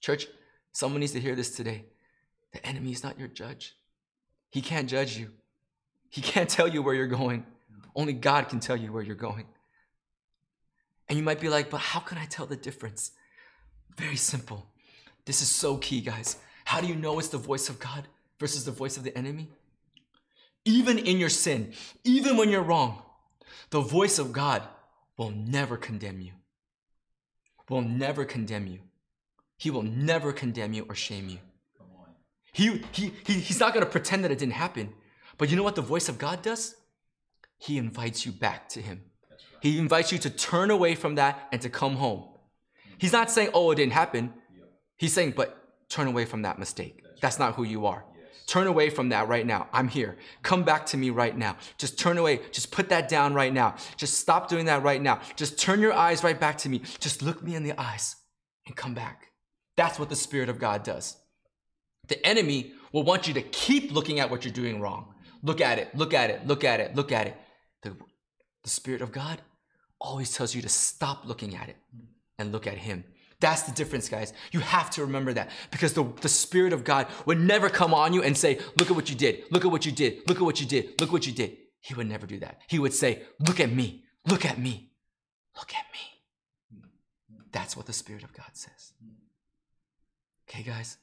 [0.00, 0.26] Church,
[0.72, 1.84] someone needs to hear this today.
[2.52, 3.74] The enemy is not your judge.
[4.50, 5.30] He can't judge you.
[6.08, 7.46] He can't tell you where you're going.
[7.94, 9.46] Only God can tell you where you're going.
[11.08, 13.12] And you might be like, but how can I tell the difference?
[13.96, 14.66] Very simple.
[15.24, 16.36] This is so key, guys.
[16.64, 18.06] How do you know it's the voice of God
[18.40, 19.48] versus the voice of the enemy?
[20.64, 21.72] Even in your sin,
[22.02, 23.02] even when you're wrong,
[23.70, 24.62] the voice of God
[25.16, 26.32] will never condemn you.
[27.68, 28.80] Will never condemn you.
[29.56, 31.38] He will never condemn you or shame you.
[32.52, 34.92] He, he, he, he's not going to pretend that it didn't happen.
[35.38, 36.74] But you know what the voice of God does?
[37.58, 39.02] He invites you back to Him.
[39.30, 39.38] Right.
[39.60, 42.24] He invites you to turn away from that and to come home.
[42.98, 44.34] He's not saying, oh, it didn't happen.
[44.54, 44.68] Yep.
[44.96, 47.02] He's saying, but turn away from that mistake.
[47.02, 47.46] That's, That's right.
[47.46, 48.04] not who you are.
[48.50, 49.68] Turn away from that right now.
[49.72, 50.16] I'm here.
[50.42, 51.56] Come back to me right now.
[51.78, 52.40] Just turn away.
[52.50, 53.76] Just put that down right now.
[53.96, 55.20] Just stop doing that right now.
[55.36, 56.82] Just turn your eyes right back to me.
[56.98, 58.16] Just look me in the eyes
[58.66, 59.28] and come back.
[59.76, 61.16] That's what the Spirit of God does.
[62.08, 65.14] The enemy will want you to keep looking at what you're doing wrong.
[65.44, 67.36] Look at it, look at it, look at it, look at it.
[67.84, 67.96] The,
[68.64, 69.40] the Spirit of God
[70.00, 71.76] always tells you to stop looking at it
[72.36, 73.04] and look at Him.
[73.40, 74.34] That's the difference, guys.
[74.52, 78.12] You have to remember that because the, the Spirit of God would never come on
[78.12, 80.44] you and say, Look at what you did, look at what you did, look at
[80.44, 81.56] what you did, look what you did.
[81.80, 82.60] He would never do that.
[82.68, 84.90] He would say, Look at me, look at me,
[85.56, 86.80] look at me.
[87.50, 88.92] That's what the Spirit of God says.
[90.48, 90.98] Okay, guys?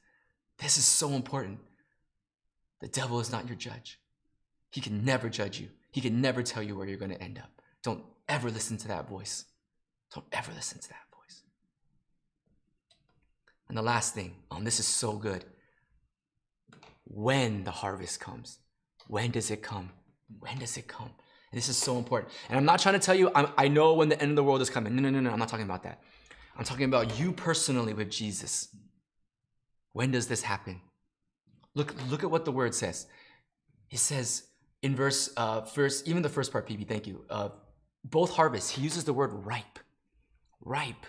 [0.58, 1.58] This is so important.
[2.80, 3.98] The devil is not your judge.
[4.70, 5.68] He can never judge you.
[5.90, 7.50] He can never tell you where you're going to end up.
[7.82, 9.46] Don't ever listen to that voice.
[10.14, 11.07] Don't ever listen to that.
[13.68, 15.44] And the last thing, oh, this is so good.
[17.04, 18.58] When the harvest comes,
[19.06, 19.90] when does it come?
[20.40, 21.10] When does it come?
[21.50, 22.32] And this is so important.
[22.48, 24.44] And I'm not trying to tell you, I'm, i know when the end of the
[24.44, 24.94] world is coming.
[24.94, 25.30] No, no, no, no.
[25.30, 26.02] I'm not talking about that.
[26.56, 28.68] I'm talking about you personally with Jesus.
[29.92, 30.80] When does this happen?
[31.74, 33.06] Look, look at what the word says.
[33.90, 34.44] It says
[34.82, 37.24] in verse uh, first, even the first part, PB, thank you.
[37.30, 37.50] Uh,
[38.04, 39.78] both harvests, he uses the word ripe.
[40.60, 41.06] Ripe.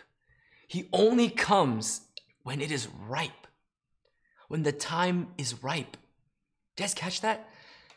[0.67, 2.02] He only comes
[2.50, 3.46] when it is ripe.
[4.48, 5.96] When the time is ripe.
[6.76, 7.48] Did you guys catch that?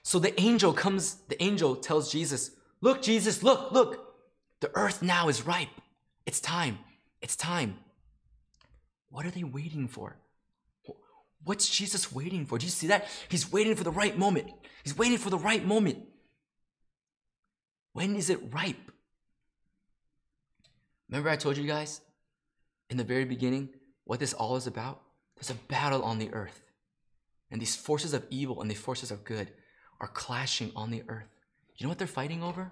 [0.03, 2.51] So the angel comes, the angel tells Jesus,
[2.83, 4.15] Look, Jesus, look, look.
[4.61, 5.75] The earth now is ripe.
[6.27, 6.81] It's time.
[7.23, 7.79] It's time.
[9.09, 10.17] What are they waiting for?
[11.45, 12.59] What's Jesus waiting for?
[12.59, 13.09] Do you see that?
[13.31, 14.51] He's waiting for the right moment.
[14.85, 15.97] He's waiting for the right moment.
[17.95, 18.93] When is it ripe?
[21.09, 22.03] Remember, I told you guys
[22.91, 23.71] in the very beginning
[24.12, 25.01] what this all is about?
[25.37, 26.61] There's a battle on the earth.
[27.51, 29.51] And these forces of evil and the forces of good
[30.03, 31.31] are clashing on the earth.
[31.79, 32.70] You know what they're fighting over?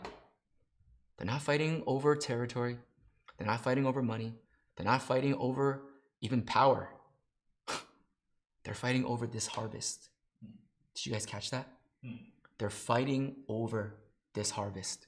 [1.16, 2.76] They're not fighting over territory.
[3.38, 4.35] They're not fighting over money.
[4.76, 5.81] They're not fighting over
[6.20, 6.90] even power.
[8.64, 10.11] They're fighting over this harvest.
[10.94, 11.68] Did you guys catch that?
[12.05, 12.16] Hmm.
[12.59, 13.94] They're fighting over
[14.35, 15.07] this harvest.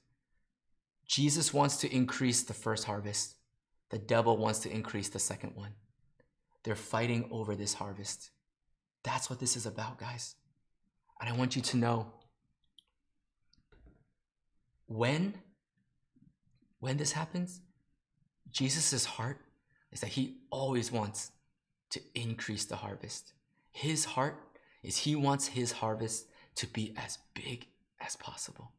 [1.06, 3.34] Jesus wants to increase the first harvest.
[3.90, 5.72] The devil wants to increase the second one.
[6.64, 8.30] They're fighting over this harvest.
[9.02, 10.36] That's what this is about, guys.
[11.20, 12.12] And I want you to know
[14.86, 15.34] when
[16.80, 17.60] when this happens,
[18.50, 19.38] Jesus' heart
[19.92, 21.30] is that he always wants
[21.90, 23.34] to increase the harvest.
[23.70, 24.36] His heart
[24.82, 27.68] is he wants his harvest to be as big
[28.00, 28.72] as possible.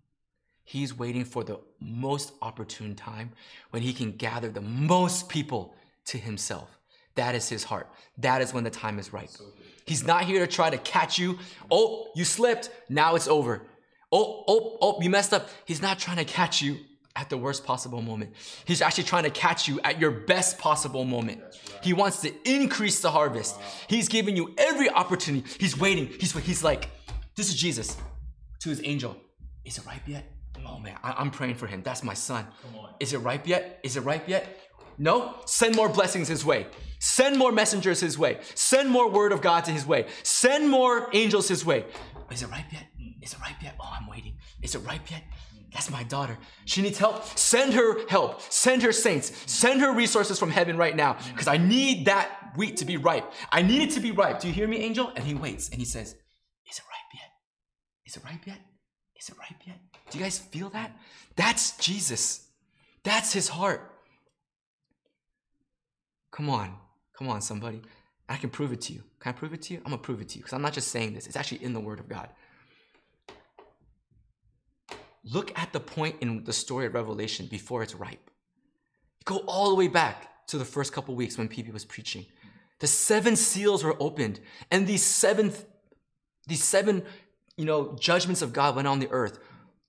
[0.66, 3.32] He's waiting for the most opportune time
[3.72, 5.74] when he can gather the most people
[6.06, 6.78] to himself.
[7.16, 7.90] That is his heart.
[8.18, 9.36] That is when the time is right.
[9.86, 11.38] He's not here to try to catch you.
[11.70, 12.70] Oh, you slipped.
[12.90, 13.64] Now it's over.
[14.12, 15.50] Oh, oh, oh, you messed up.
[15.66, 16.78] He's not trying to catch you
[17.16, 18.34] at the worst possible moment.
[18.66, 21.42] He's actually trying to catch you at your best possible moment.
[21.82, 23.60] He wants to increase the harvest.
[23.88, 25.48] He's giving you every opportunity.
[25.60, 26.08] He's waiting.
[26.20, 26.90] He's he's like,
[27.36, 27.98] this is Jesus
[28.60, 29.18] to his angel.
[29.66, 30.26] Is it ripe yet?
[30.66, 31.82] Oh man, I, am praying for him.
[31.84, 32.48] That's my son.
[33.00, 33.80] Is it ripe yet?
[33.84, 34.63] Is it ripe yet?
[34.98, 35.36] No?
[35.46, 36.68] Send more blessings his way.
[37.00, 38.40] Send more messengers his way.
[38.56, 40.08] Send more word of God to his way.
[40.24, 41.86] Send more angels his way.
[42.32, 42.86] Is it ripe yet?
[43.22, 43.76] Is it ripe yet?
[43.80, 44.36] Oh, I'm waiting.
[44.62, 45.24] Is it ripe yet?
[45.74, 46.38] That's my daughter.
[46.66, 47.26] She needs help.
[47.38, 48.42] Send her help.
[48.42, 49.32] Send her saints.
[49.52, 53.32] Send her resources from heaven right now because I need that wheat to be ripe.
[53.52, 54.40] I need it to be ripe.
[54.40, 55.12] Do you hear me, angel?
[55.16, 56.10] And he waits and he says,
[56.70, 57.32] Is it ripe yet?
[58.06, 58.60] Is it ripe yet?
[59.20, 59.80] Is it ripe yet?
[60.10, 60.96] Do you guys feel that?
[61.36, 62.48] That's Jesus.
[63.04, 63.93] That's his heart.
[66.34, 66.76] Come on.
[67.18, 67.82] Come on, somebody.
[68.28, 69.04] I can prove it to you.
[69.20, 69.80] Can I prove it to you?
[69.80, 71.64] I'm going to prove it to you because I'm not just saying this, it's actually
[71.64, 72.30] in the Word of God.
[75.24, 78.30] Look at the point in the story of Revelation before it's ripe.
[79.26, 82.26] Go all the way back to the first couple weeks when PB was preaching.
[82.80, 85.54] The seven seals were opened, and these seven,
[86.48, 87.04] these seven,
[87.56, 89.40] you know, judgments of God went on the earth.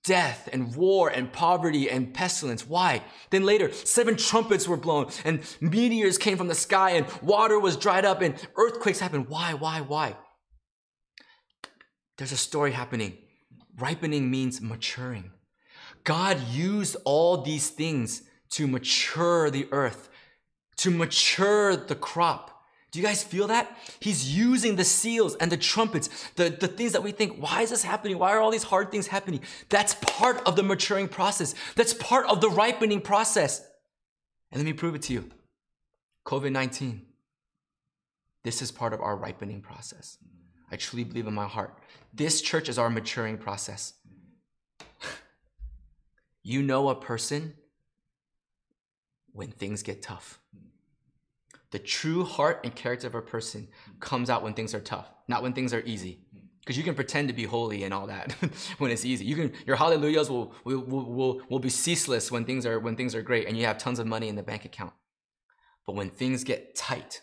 [0.05, 2.67] Death and war and poverty and pestilence.
[2.67, 3.03] Why?
[3.31, 7.75] Then later, seven trumpets were blown and meteors came from the sky and water was
[7.75, 9.29] dried up and earthquakes happened.
[9.29, 9.53] Why?
[9.53, 9.81] Why?
[9.81, 10.15] Why?
[12.17, 13.17] There's a story happening
[13.77, 15.31] ripening means maturing.
[16.03, 20.09] God used all these things to mature the earth,
[20.77, 22.54] to mature the crop.
[22.95, 23.77] Do you guys feel that?
[23.99, 27.69] He's using the seals and the trumpets, the, the things that we think, why is
[27.69, 28.17] this happening?
[28.17, 29.41] Why are all these hard things happening?
[29.67, 31.55] That's part of the maturing process.
[31.75, 33.59] That's part of the ripening process.
[34.49, 35.29] And let me prove it to you
[36.25, 37.01] COVID 19.
[38.45, 40.17] This is part of our ripening process.
[40.71, 41.77] I truly believe in my heart.
[42.13, 43.95] This church is our maturing process.
[46.43, 47.55] you know a person
[49.33, 50.39] when things get tough.
[51.75, 53.67] The true heart and character of a person
[53.99, 56.21] comes out when things are tough, not when things are easy.
[56.61, 58.31] Because you can pretend to be holy and all that
[58.77, 59.25] when it's easy.
[59.25, 63.13] You can your hallelujahs will, will, will, will be ceaseless when things are when things
[63.13, 64.93] are great and you have tons of money in the bank account.
[65.85, 67.21] But when things get tight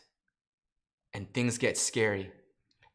[1.15, 2.31] and things get scary,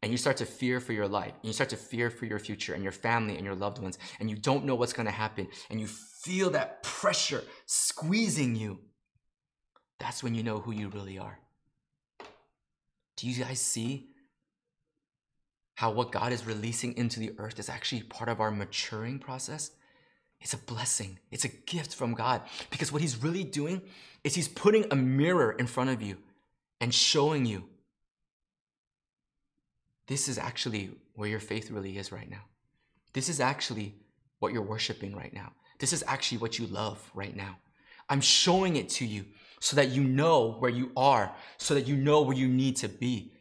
[0.04, 2.38] and you start to fear for your life, and you start to fear for your
[2.38, 5.12] future and your family and your loved ones, and you don't know what's going to
[5.12, 8.78] happen, and you feel that pressure squeezing you,
[9.98, 11.40] that's when you know who you really are.
[13.18, 14.08] Do you guys see
[15.76, 19.72] how what God is releasing into the earth is actually part of our maturing process?
[20.40, 21.20] It's a blessing.
[21.32, 23.82] It's a gift from God because what He's really doing
[24.24, 26.18] is He's putting a mirror in front of you
[26.80, 27.66] and showing you
[30.08, 32.44] this is actually where your faith really is right now.
[33.14, 33.96] This is actually
[34.40, 35.52] what you're worshiping right now.
[35.80, 37.58] This is actually what you love right now.
[38.10, 39.26] I'm showing it to you
[39.60, 42.88] so that you know where you are, so that you know where you need to
[42.88, 43.32] be.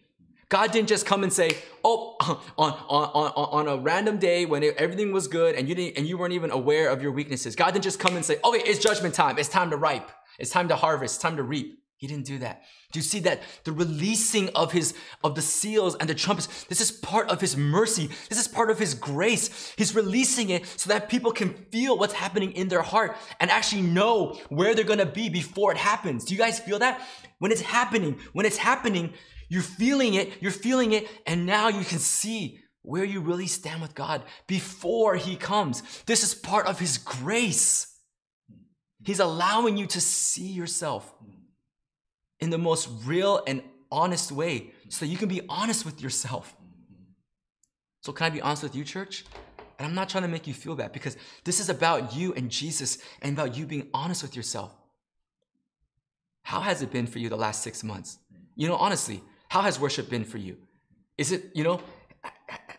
[0.48, 1.50] God didn't just come and say,
[1.84, 2.16] "Oh,
[2.58, 5.98] on on on, on a random day when it, everything was good and you didn't
[5.98, 8.62] and you weren't even aware of your weaknesses." God didn't just come and say, "Okay,
[8.64, 9.38] it's judgment time.
[9.38, 10.10] It's time to ripe.
[10.38, 11.16] It's time to harvest.
[11.16, 12.62] It's time to reap." He didn't do that.
[12.92, 14.92] Do you see that the releasing of his
[15.24, 16.64] of the seals and the trumpets?
[16.64, 18.10] This is part of his mercy.
[18.28, 19.72] This is part of his grace.
[19.78, 23.80] He's releasing it so that people can feel what's happening in their heart and actually
[23.80, 26.26] know where they're gonna be before it happens.
[26.26, 27.00] Do you guys feel that?
[27.38, 29.14] When it's happening, when it's happening,
[29.48, 33.80] you're feeling it, you're feeling it, and now you can see where you really stand
[33.80, 35.82] with God before He comes.
[36.04, 37.86] This is part of His grace.
[39.02, 41.14] He's allowing you to see yourself
[42.40, 46.56] in the most real and honest way so you can be honest with yourself.
[48.02, 49.24] So, can I be honest with you, church?
[49.78, 52.50] And I'm not trying to make you feel bad because this is about you and
[52.50, 54.74] Jesus and about you being honest with yourself.
[56.42, 58.18] How has it been for you the last six months?
[58.54, 60.56] You know, honestly, how has worship been for you?
[61.18, 61.80] Is it, you know,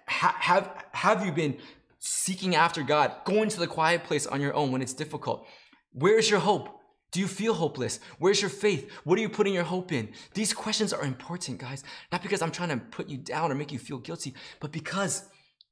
[0.08, 1.58] ha- have, have you been
[2.00, 5.46] seeking after God, going to the quiet place on your own when it's difficult?
[5.92, 6.77] Where's your hope?
[7.12, 8.00] Do you feel hopeless?
[8.20, 8.92] Where's your faith?
[9.04, 10.10] What are you putting your hope in?
[10.34, 11.84] These questions are important, guys.
[12.12, 15.24] Not because I'm trying to put you down or make you feel guilty, but because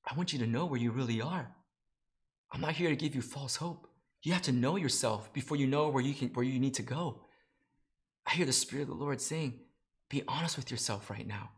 [0.09, 1.53] I want you to know where you really are.
[2.51, 3.87] I'm not here to give you false hope.
[4.23, 6.83] You have to know yourself before you know where you can where you need to
[6.83, 7.21] go.
[8.25, 9.59] I hear the Spirit of the Lord saying,
[10.09, 11.51] be honest with yourself right now.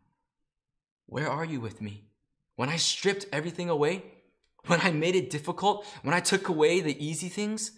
[1.06, 2.08] Where are you with me?
[2.56, 4.04] When I stripped everything away,
[4.66, 7.72] when I made it difficult, when I took away the easy things,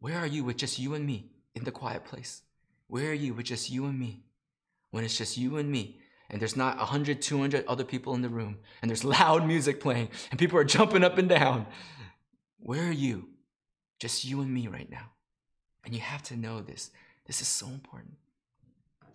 [0.00, 2.42] where are you with just you and me in the quiet place?
[2.86, 4.22] Where are you with just you and me?
[4.90, 8.28] When it's just you and me, and there's not 100, 200 other people in the
[8.28, 11.66] room, and there's loud music playing, and people are jumping up and down.
[12.58, 13.28] Where are you?
[13.98, 15.10] Just you and me right now.
[15.84, 16.90] And you have to know this.
[17.26, 18.14] This is so important.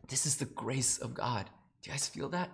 [0.08, 1.46] This is the grace of God.
[1.82, 2.50] Do you guys feel that?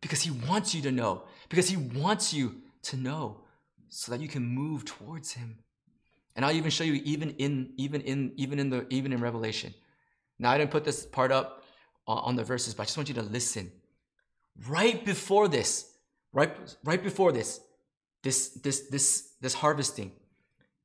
[0.00, 3.40] Because He wants you to know, because He wants you to know
[3.88, 5.58] so that you can move towards Him.
[6.34, 9.74] And I'll even show you even in even in even in the even in Revelation.
[10.38, 11.64] Now I didn't put this part up
[12.06, 13.70] on the verses, but I just want you to listen.
[14.68, 15.92] Right before this,
[16.32, 17.60] right right before this,
[18.22, 20.12] this this this this harvesting,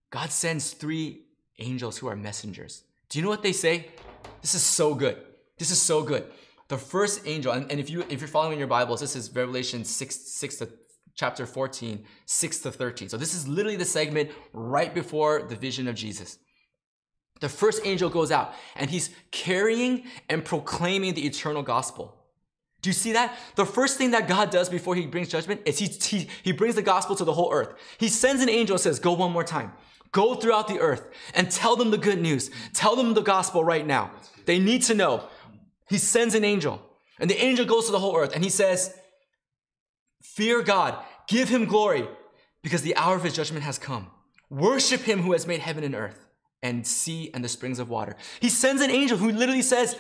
[0.10, 1.24] God sends three
[1.60, 2.84] angels who are messengers.
[3.10, 3.88] Do you know what they say?
[4.42, 5.18] This is so good.
[5.58, 6.26] This is so good.
[6.68, 9.86] The first angel, and, and if you if you're following your Bibles, this is Revelation
[9.86, 10.70] 6, 6 to
[11.18, 13.10] chapter 14, 6 to 13.
[13.10, 16.38] So this is literally the segment right before the vision of Jesus.
[17.42, 22.14] The first angel goes out and he's carrying and proclaiming the eternal gospel.
[22.82, 23.38] Do you see that?
[23.56, 26.76] The first thing that God does before he brings judgment is he, he, he brings
[26.76, 27.74] the gospel to the whole earth.
[28.00, 29.74] He sends an angel and says, Go one more time.
[30.12, 32.50] Go throughout the earth and tell them the good news.
[32.74, 34.12] Tell them the gospel right now.
[34.46, 35.28] They need to know.
[35.90, 36.82] He sends an angel,
[37.20, 38.94] and the angel goes to the whole earth and he says,
[40.36, 42.08] Fear God, give him glory,
[42.62, 44.08] because the hour of his judgment has come.
[44.50, 46.28] Worship him who has made heaven and earth
[46.62, 48.16] and sea and the springs of water.
[48.40, 49.96] He sends an angel who literally says,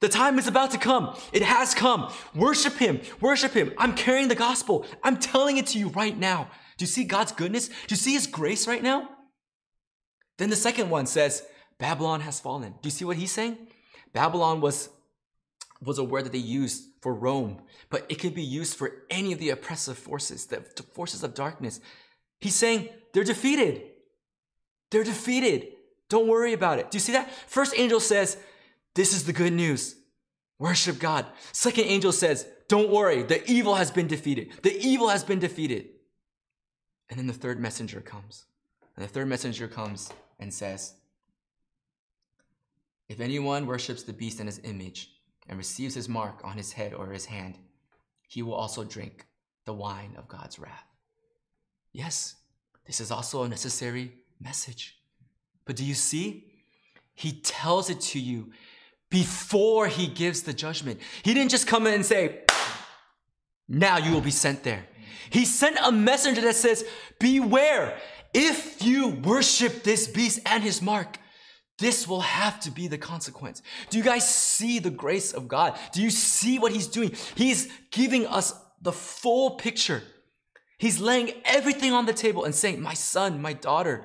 [0.00, 1.16] The time is about to come.
[1.32, 2.12] It has come.
[2.34, 3.00] Worship him.
[3.20, 3.72] Worship him.
[3.78, 4.86] I'm carrying the gospel.
[5.02, 6.50] I'm telling it to you right now.
[6.76, 7.68] Do you see God's goodness?
[7.68, 9.08] Do you see his grace right now?
[10.38, 11.42] Then the second one says,
[11.78, 12.72] Babylon has fallen.
[12.82, 13.58] Do you see what he's saying?
[14.12, 14.88] Babylon was,
[15.82, 19.32] was a word that they used for Rome, but it could be used for any
[19.32, 20.60] of the oppressive forces, the
[20.92, 21.80] forces of darkness.
[22.40, 23.82] He's saying they're defeated.
[24.90, 25.68] They're defeated.
[26.08, 26.90] Don't worry about it.
[26.90, 27.30] Do you see that?
[27.46, 28.38] First angel says,
[28.94, 29.96] This is the good news.
[30.58, 31.26] Worship God.
[31.52, 33.22] Second angel says, Don't worry.
[33.22, 34.50] The evil has been defeated.
[34.62, 35.90] The evil has been defeated.
[37.10, 38.46] And then the third messenger comes.
[38.96, 40.10] And the third messenger comes
[40.40, 40.94] and says,
[43.08, 45.10] If anyone worships the beast and his image
[45.48, 47.58] and receives his mark on his head or his hand,
[48.28, 49.26] he will also drink
[49.64, 50.86] the wine of God's wrath.
[51.92, 52.36] Yes,
[52.86, 54.98] this is also a necessary message.
[55.64, 56.52] But do you see?
[57.14, 58.52] He tells it to you
[59.10, 61.00] before he gives the judgment.
[61.22, 62.42] He didn't just come in and say,
[63.68, 64.86] Now you will be sent there.
[65.30, 66.84] He sent a messenger that says,
[67.18, 67.98] Beware,
[68.32, 71.18] if you worship this beast and his mark,
[71.78, 73.62] this will have to be the consequence.
[73.88, 75.78] Do you guys see the grace of God?
[75.92, 77.12] Do you see what He's doing?
[77.34, 80.02] He's giving us the full picture.
[80.78, 84.04] He's laying everything on the table and saying, My son, my daughter,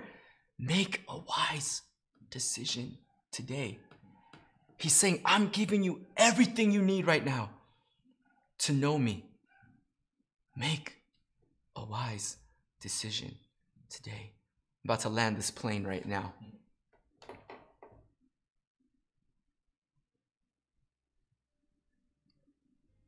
[0.60, 1.82] make a wise
[2.30, 2.98] decision
[3.32, 3.80] today.
[4.78, 7.52] He's saying, I'm giving you everything you need right now
[8.60, 9.26] to know me.
[10.56, 10.96] Make
[11.76, 12.38] a wise
[12.82, 13.36] decision
[13.90, 14.34] today.
[14.84, 16.34] I'm about to land this plane right now.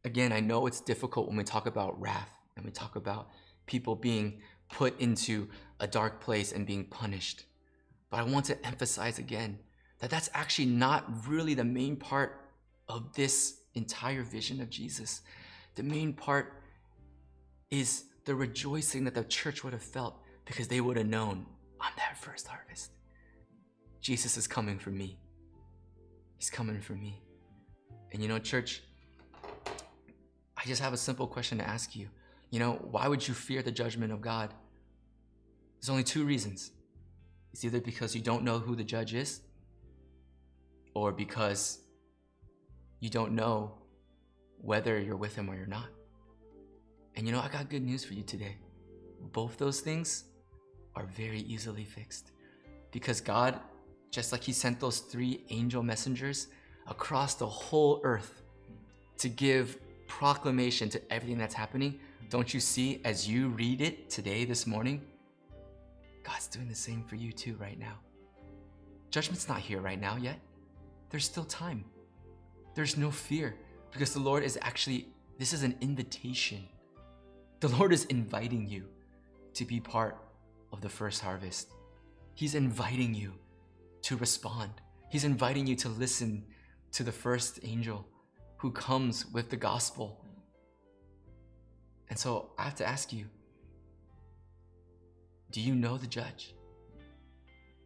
[0.06, 3.30] Again, I know it's difficult when we talk about wrath and we talk about
[3.66, 4.40] people being
[4.70, 7.46] put into a dark place and being punished.
[8.10, 9.60] But I want to emphasize again
[10.00, 12.52] that that's actually not really the main part
[12.88, 15.22] of this entire vision of Jesus.
[15.74, 16.62] The main part
[17.72, 21.48] is the rejoicing that the church would have felt because they would have known
[21.82, 22.92] on that first harvest.
[24.02, 25.18] Jesus is coming for me.
[26.38, 27.22] He's coming for me.
[28.14, 28.84] And you know, church,
[30.66, 32.10] I just have a simple question to ask you.
[32.50, 34.52] You know, why would you fear the judgment of God?
[35.80, 36.72] There's only two reasons.
[37.54, 39.42] It's either because you don't know who the judge is,
[40.96, 41.82] or because
[43.00, 43.76] you don't know
[44.60, 45.90] whether you're with him or you're not.
[47.16, 48.58] And you know, I got good news for you today.
[49.34, 50.24] Both those things
[50.96, 52.32] are very easily fixed.
[52.92, 53.60] Because God,
[54.10, 56.48] just like He sent those three angel messengers
[56.88, 58.42] across the whole earth
[59.20, 62.00] to give proclamation to everything that's happening,
[62.30, 65.02] don't you see as you read it today, this morning,
[66.24, 68.00] God's doing the same for you too right now.
[69.12, 70.40] Judgment's not here right now yet.
[71.10, 71.86] There's still time.
[72.74, 73.56] There's no fear
[73.92, 75.08] because the Lord is actually,
[75.40, 76.68] this is an invitation.
[77.60, 78.86] The Lord is inviting you
[79.54, 80.18] to be part
[80.74, 81.72] of the first harvest.
[82.34, 83.34] He's inviting you
[84.02, 84.72] to respond.
[85.10, 86.44] He's inviting you to listen
[86.92, 88.06] to the first angel
[88.58, 90.26] who comes with the gospel.
[92.10, 93.26] And so I have to ask you
[95.52, 96.54] do you know the judge?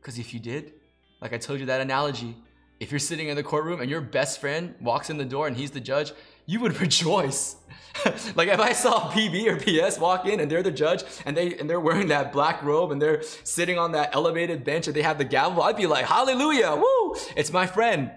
[0.01, 0.74] Because if you did,
[1.22, 2.36] like I told you that analogy,
[2.80, 5.55] if you're sitting in the courtroom and your best friend walks in the door and
[5.55, 6.11] he's the judge,
[6.45, 7.57] you would rejoice.
[8.36, 11.57] like if I saw PB or PS walk in and they're the judge and they
[11.59, 15.01] and they're wearing that black robe and they're sitting on that elevated bench and they
[15.01, 16.76] have the gavel, I'd be like, "Hallelujah!
[16.76, 17.15] Woo!
[17.36, 18.11] It's my friend."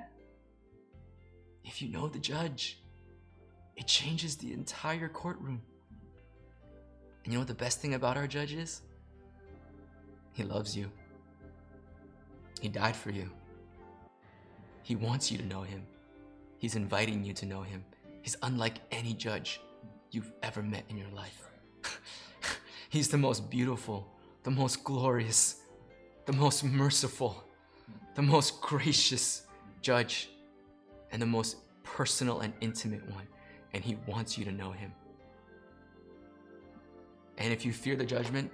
[1.64, 2.78] If you know the judge,
[3.76, 5.62] it changes the entire courtroom.
[7.24, 8.82] And you know what the best thing about our judge is?
[10.32, 10.90] He loves you.
[12.60, 13.30] He died for you.
[14.82, 15.86] He wants you to know him.
[16.58, 17.84] He's inviting you to know him.
[18.22, 19.60] He's unlike any judge
[20.10, 21.48] you've ever met in your life.
[22.88, 24.06] He's the most beautiful,
[24.42, 25.56] the most glorious,
[26.26, 27.42] the most merciful,
[28.14, 29.42] the most gracious
[29.80, 30.28] judge,
[31.12, 33.26] and the most personal and intimate one.
[33.74, 34.92] And he wants you to know him.
[37.38, 38.50] And if you fear the judgment,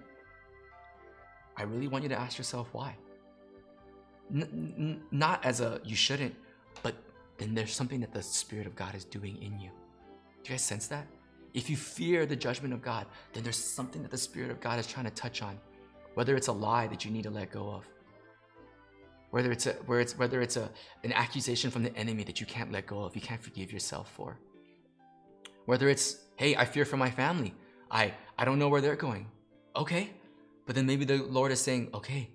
[1.56, 2.96] I really want you to ask yourself why.
[4.32, 6.34] N- n- not as a you shouldn't,
[6.82, 6.94] but
[7.38, 9.70] then there's something that the Spirit of God is doing in you.
[10.42, 11.06] Do you guys sense that?
[11.54, 14.78] If you fear the judgment of God, then there's something that the Spirit of God
[14.78, 15.58] is trying to touch on.
[16.14, 17.88] Whether it's a lie that you need to let go of,
[19.30, 20.70] whether it's a where it's whether it's a
[21.04, 24.10] an accusation from the enemy that you can't let go of, you can't forgive yourself
[24.14, 24.38] for.
[25.66, 27.54] Whether it's, hey, I fear for my family.
[27.90, 29.26] I I don't know where they're going.
[29.76, 30.10] Okay.
[30.66, 32.28] But then maybe the Lord is saying, okay,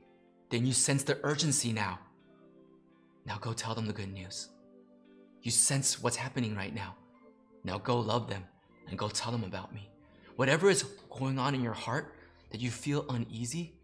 [0.49, 1.99] then you sense the urgency now.
[3.25, 4.49] Now go tell them the good news.
[5.41, 6.95] You sense what's happening right now.
[7.63, 8.43] Now go love them
[8.89, 9.89] and go tell them about me.
[10.35, 12.15] Whatever is going on in your heart
[12.51, 13.75] that you feel uneasy,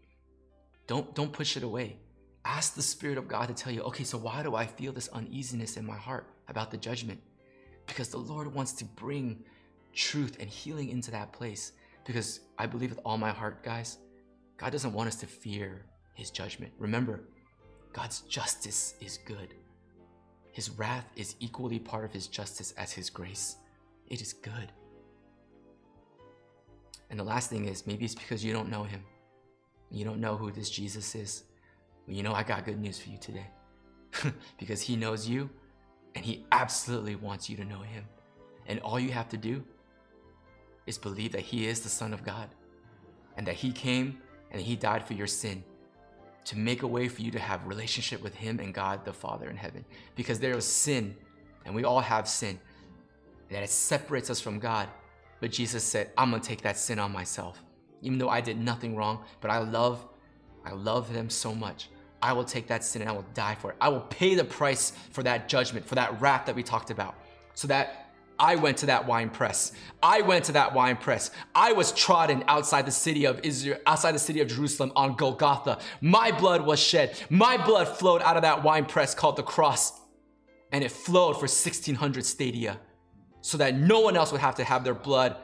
[0.86, 1.98] don't, don't push it away.
[2.44, 5.08] Ask the Spirit of God to tell you, okay, so why do I feel this
[5.08, 7.20] uneasiness in my heart about the judgment?
[7.86, 9.44] Because the Lord wants to bring
[9.92, 11.72] truth and healing into that place.
[12.04, 13.98] Because I believe with all my heart, guys,
[14.56, 15.84] God doesn't want us to fear
[16.14, 16.72] his judgment.
[16.78, 17.20] Remember,
[17.92, 19.54] God's justice is good.
[20.52, 23.56] His wrath is equally part of his justice as his grace.
[24.08, 24.72] It is good.
[27.10, 29.02] And the last thing is maybe it's because you don't know him.
[29.90, 31.44] You don't know who this Jesus is.
[32.10, 33.46] Well, you know, I got good news for you today.
[34.58, 35.48] because he knows you
[36.16, 38.04] and he absolutely wants you to know him.
[38.66, 39.62] And all you have to do
[40.88, 42.48] is believe that he is the Son of God
[43.36, 44.18] and that he came
[44.50, 45.62] and he died for your sin
[46.46, 49.48] to make a way for you to have relationship with him and God the Father
[49.48, 49.84] in heaven.
[50.16, 51.14] Because there is sin,
[51.64, 52.58] and we all have sin,
[53.50, 54.88] that it separates us from God.
[55.40, 57.62] But Jesus said, I'm gonna take that sin on myself.
[58.02, 60.04] Even though I did nothing wrong, but I love,
[60.64, 61.88] I love them so much.
[62.22, 63.76] I will take that sin and I will die for it.
[63.80, 67.14] I will pay the price for that judgment, for that wrath that we talked about.
[67.54, 69.72] So that I went to that wine press.
[70.02, 71.30] I went to that wine press.
[71.54, 75.78] I was trodden outside the city of Israel, outside the city of Jerusalem on Golgotha.
[76.00, 77.18] My blood was shed.
[77.28, 79.92] My blood flowed out of that wine press called the cross.
[80.72, 82.80] And it flowed for 1600 stadia
[83.42, 85.36] so that no one else would have to have their blood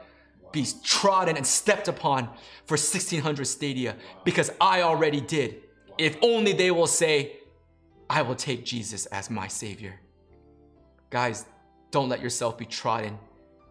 [0.51, 2.25] be trodden and stepped upon
[2.65, 5.61] for 1600 stadia because I already did.
[5.97, 7.37] If only they will say,
[8.09, 9.99] I will take Jesus as my Savior.
[11.09, 11.45] Guys,
[11.91, 13.17] don't let yourself be trodden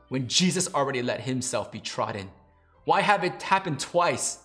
[0.09, 2.31] when Jesus already let himself be trodden.
[2.85, 4.39] Why have it happened twice?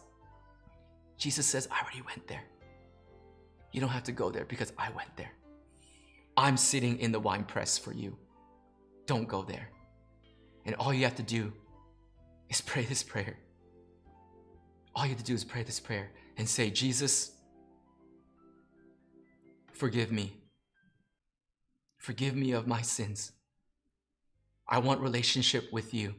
[1.17, 2.43] Jesus says, I already went there.
[3.71, 5.31] You don't have to go there because I went there.
[6.35, 8.17] I'm sitting in the wine press for you.
[9.05, 9.69] Don't go there.
[10.65, 11.53] And all you have to do
[12.49, 13.37] is pray this prayer.
[14.95, 17.31] All you have to do is pray this prayer and say, Jesus,
[19.81, 20.31] forgive me.
[21.97, 23.31] Forgive me of my sins.
[24.67, 26.13] I want relationship with you.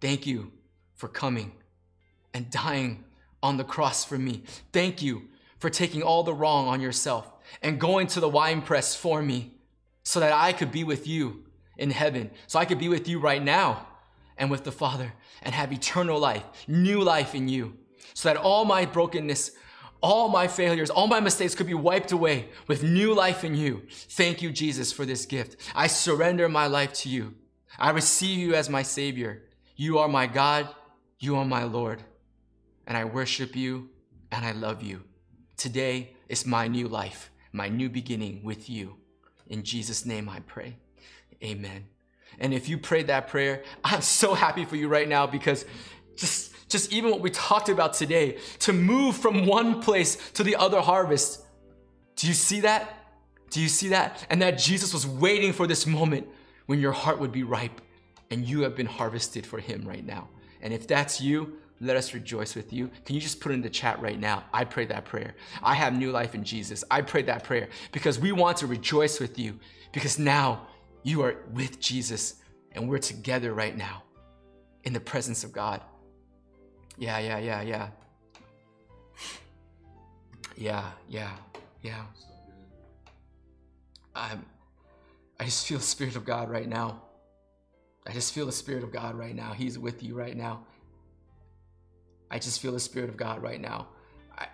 [0.00, 0.52] Thank you
[0.94, 1.50] for coming
[2.32, 3.02] and dying
[3.42, 4.44] on the cross for me.
[4.72, 5.22] Thank you
[5.58, 7.28] for taking all the wrong on yourself
[7.62, 9.54] and going to the wine press for me
[10.04, 13.18] so that I could be with you in heaven, so I could be with you
[13.18, 13.88] right now
[14.38, 17.76] and with the Father and have eternal life, new life in you,
[18.14, 19.50] so that all my brokenness,
[20.02, 23.82] all my failures, all my mistakes could be wiped away with new life in you.
[23.90, 25.56] Thank you, Jesus, for this gift.
[25.74, 27.34] I surrender my life to you.
[27.78, 29.42] I receive you as my Savior.
[29.74, 30.68] You are my God.
[31.18, 32.02] You are my Lord.
[32.86, 33.90] And I worship you
[34.30, 35.02] and I love you.
[35.56, 38.96] Today is my new life, my new beginning with you.
[39.48, 40.76] In Jesus' name I pray.
[41.42, 41.86] Amen.
[42.38, 45.64] And if you prayed that prayer, I'm so happy for you right now because
[46.16, 50.56] just just even what we talked about today to move from one place to the
[50.56, 51.42] other harvest.
[52.16, 52.92] Do you see that?
[53.50, 54.26] Do you see that?
[54.30, 56.26] And that Jesus was waiting for this moment
[56.66, 57.80] when your heart would be ripe
[58.30, 60.28] and you have been harvested for him right now.
[60.60, 62.90] And if that's you, let us rejoice with you.
[63.04, 64.44] Can you just put in the chat right now?
[64.52, 65.34] I pray that prayer.
[65.62, 66.82] I have new life in Jesus.
[66.90, 69.58] I pray that prayer because we want to rejoice with you
[69.92, 70.66] because now
[71.02, 72.36] you are with Jesus
[72.72, 74.02] and we're together right now
[74.84, 75.82] in the presence of God.
[76.98, 77.88] Yeah, yeah, yeah, yeah.
[80.56, 81.30] Yeah, yeah,
[81.82, 82.04] yeah.
[84.14, 84.44] I'm,
[85.38, 87.02] I just feel the Spirit of God right now.
[88.06, 89.52] I just feel the Spirit of God right now.
[89.52, 90.64] He's with you right now.
[92.30, 93.88] I just feel the Spirit of God right now.
[94.36, 94.46] I,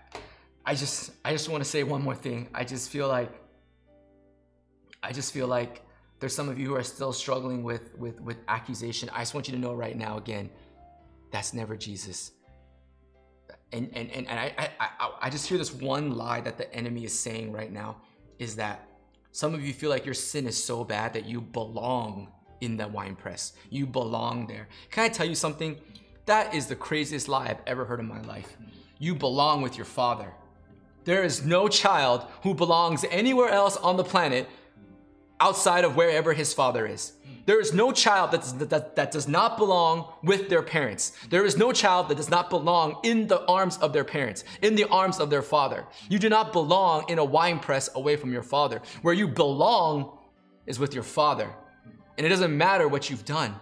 [0.66, 2.48] I just, I just want to say one more thing.
[2.52, 3.30] I just feel like,
[5.02, 5.82] I just feel like
[6.18, 9.08] there's some of you who are still struggling with, with, with accusation.
[9.12, 10.50] I just want you to know right now, again,
[11.32, 12.32] that's never Jesus.
[13.72, 17.18] And, and, and, I, I, I just hear this one lie that the enemy is
[17.18, 17.96] saying right now
[18.38, 18.86] is that
[19.32, 22.28] some of you feel like your sin is so bad that you belong
[22.60, 23.54] in the wine press.
[23.70, 24.68] You belong there.
[24.90, 25.80] Can I tell you something?
[26.26, 28.58] That is the craziest lie I've ever heard in my life.
[28.98, 30.32] You belong with your father.
[31.04, 34.48] There is no child who belongs anywhere else on the planet
[35.42, 37.12] outside of wherever his father is.
[37.46, 41.12] There is no child that, that, that does not belong with their parents.
[41.28, 44.76] There is no child that does not belong in the arms of their parents, in
[44.76, 45.84] the arms of their father.
[46.08, 48.80] You do not belong in a wine press away from your father.
[49.02, 50.16] Where you belong
[50.66, 51.52] is with your father.
[52.16, 53.56] And it doesn't matter what you've done,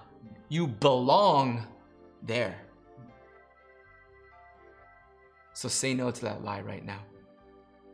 [0.51, 1.67] you belong
[2.23, 2.57] there.
[5.55, 7.01] So say no to that lie right now.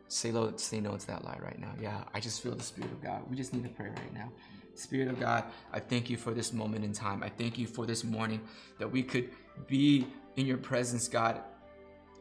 [0.09, 1.73] Say no, say no to that lie right now.
[1.81, 3.23] Yeah, I just feel the Spirit of God.
[3.29, 4.31] We just need to pray right now.
[4.75, 5.43] Spirit of God,
[5.73, 7.23] I thank you for this moment in time.
[7.23, 8.41] I thank you for this morning
[8.79, 9.29] that we could
[9.67, 11.41] be in your presence, God,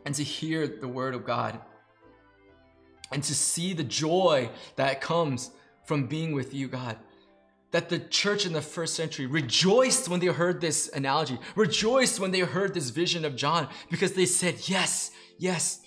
[0.05, 1.61] and to hear the word of God
[3.13, 5.51] and to see the joy that comes
[5.85, 6.97] from being with you, God.
[7.73, 12.31] That the church in the first century rejoiced when they heard this analogy, rejoiced when
[12.31, 15.81] they heard this vision of John, because they said, Yes, yes,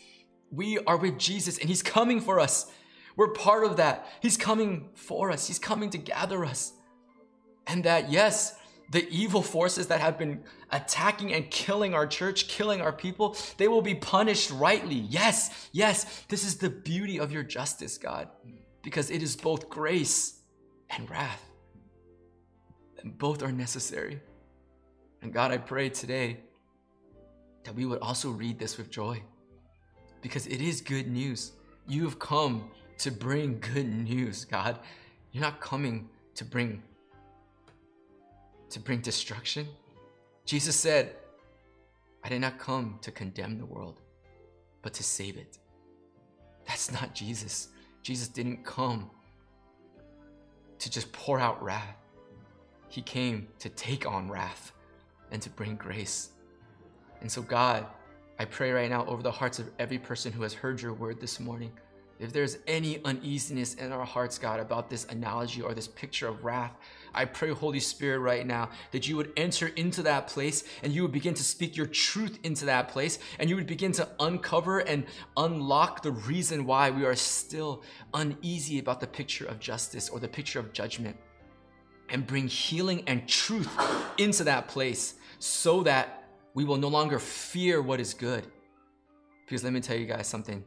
[0.52, 2.72] we are with Jesus and He's coming for us.
[3.16, 4.08] We're part of that.
[4.22, 6.74] He's coming for us, He's coming to gather us.
[7.68, 8.56] And that, yes,
[8.92, 13.68] the evil forces that have been attacking and killing our church, killing our people, they
[13.68, 14.96] will be punished rightly.
[14.96, 18.30] Yes, yes, this is the beauty of your justice, God,
[18.82, 20.40] because it is both grace
[20.90, 21.44] and wrath.
[23.02, 24.20] And both are necessary.
[25.22, 26.40] And God, I pray today
[27.64, 29.22] that we would also read this with joy
[30.22, 31.54] because it is good news.
[31.88, 34.80] You have come to bring good news, God.
[35.32, 36.84] You're not coming to bring
[38.70, 39.68] to bring destruction.
[40.46, 41.16] Jesus said,
[42.24, 44.00] I did not come to condemn the world,
[44.84, 45.58] but to save it.
[46.68, 47.70] That's not Jesus.
[48.04, 49.10] Jesus didn't come
[50.78, 51.96] to just pour out wrath.
[52.90, 54.72] He came to take on wrath
[55.32, 56.30] and to bring grace.
[57.22, 57.86] And so, God,
[58.42, 61.20] I pray right now over the hearts of every person who has heard your word
[61.20, 61.74] this morning.
[62.20, 66.46] If there's any uneasiness in our hearts, God, about this analogy or this picture of
[66.46, 66.72] wrath,
[67.14, 71.02] I pray, Holy Spirit, right now, that you would enter into that place and you
[71.02, 74.80] would begin to speak your truth into that place and you would begin to uncover
[74.80, 77.84] and unlock the reason why we are still
[78.14, 81.18] uneasy about the picture of justice or the picture of judgment
[82.08, 83.70] and bring healing and truth
[84.18, 86.19] into that place so that
[86.54, 88.46] we will no longer fear what is good.
[89.46, 90.64] Because let me tell you guys something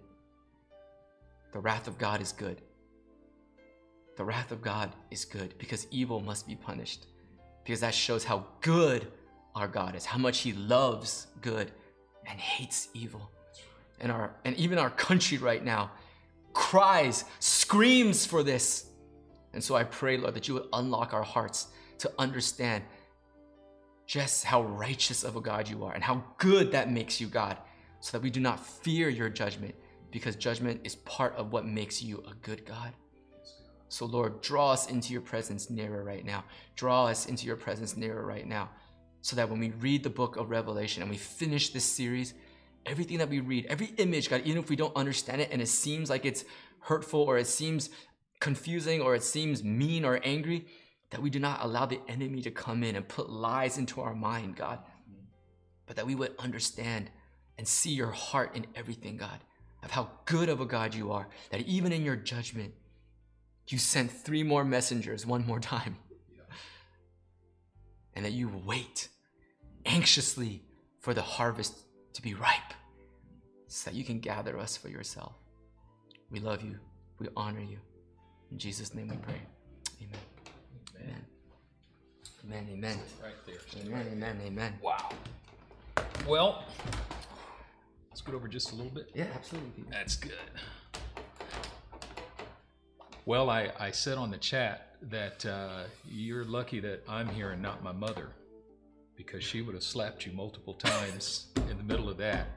[1.53, 2.63] the wrath of God is good.
[4.17, 7.07] The wrath of God is good because evil must be punished.
[7.65, 9.07] Because that shows how good
[9.55, 11.71] our God is, how much He loves good
[12.27, 13.31] and hates evil.
[14.01, 15.91] And, our, and even our country right now
[16.53, 18.87] cries, screams for this.
[19.53, 21.69] And so I pray, Lord, that you would unlock our hearts
[21.99, 22.83] to understand
[24.13, 27.57] just how righteous of a God you are and how good that makes you, God,
[28.01, 29.75] so that we do not fear your judgment
[30.11, 32.93] because judgment is part of what makes you a good God.
[33.89, 36.45] So, Lord, draw us into your presence nearer right now.
[36.77, 38.69] Draw us into your presence nearer right now.
[39.23, 42.35] So that when we read the book of Revelation and we finish this series,
[42.85, 45.69] everything that we read, every image, God, even if we don't understand it and it
[45.69, 46.45] seems like it's
[46.81, 47.89] hurtful or it seems
[48.41, 50.67] confusing or it seems mean or angry,
[51.13, 54.15] that we do not allow the enemy to come in and put lies into our
[54.15, 54.79] mind, God,
[55.87, 57.11] but that we would understand
[57.59, 59.39] and see your heart in everything, God,
[59.85, 62.73] of how good of a God you are, that even in your judgment,
[63.69, 65.97] you sent three more messengers one more time,
[68.17, 69.09] and that you wait
[69.85, 70.63] anxiously
[70.99, 71.77] for the harvest
[72.15, 72.73] to be ripe
[73.67, 75.35] so that you can gather us for yourself.
[76.31, 76.79] We love you.
[77.19, 77.79] We honor you.
[78.51, 79.43] In Jesus' name we pray.
[80.01, 80.32] Amen.
[81.03, 81.25] Amen.
[82.45, 82.69] Amen.
[82.73, 82.99] Amen.
[83.23, 83.83] Right there.
[83.85, 84.07] Amen.
[84.13, 84.41] Amen.
[84.45, 84.75] Amen.
[84.83, 85.11] Wow.
[86.27, 86.65] Well,
[88.11, 89.11] let's go over just a little bit.
[89.15, 89.85] Yeah, absolutely.
[89.91, 90.33] That's good.
[93.25, 97.63] Well, I, I said on the chat that uh, you're lucky that I'm here and
[97.63, 98.31] not my mother
[99.17, 102.49] because she would have slapped you multiple times in the middle of that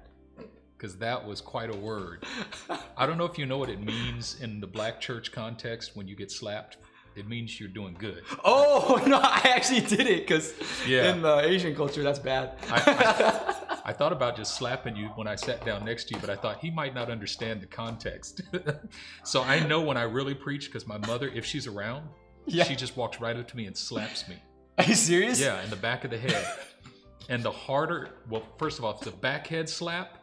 [0.77, 2.25] because that was quite a word.
[2.97, 6.07] I don't know if you know what it means in the black church context when
[6.07, 6.77] you get slapped.
[7.15, 8.23] It means you're doing good.
[8.43, 10.53] Oh no, I actually did it because
[10.87, 11.13] Yeah.
[11.13, 12.57] in the Asian culture that's bad.
[12.69, 16.19] I, I, I thought about just slapping you when I sat down next to you,
[16.21, 18.41] but I thought he might not understand the context.
[19.23, 22.07] so I know when I really preach because my mother, if she's around,
[22.47, 22.63] Yeah.
[22.65, 24.35] she just walks right up to me and slaps me.
[24.77, 25.39] Are you serious?
[25.39, 26.45] Yeah, in the back of the head.
[27.29, 30.17] And the harder, well, first of all, if it's a back head slap,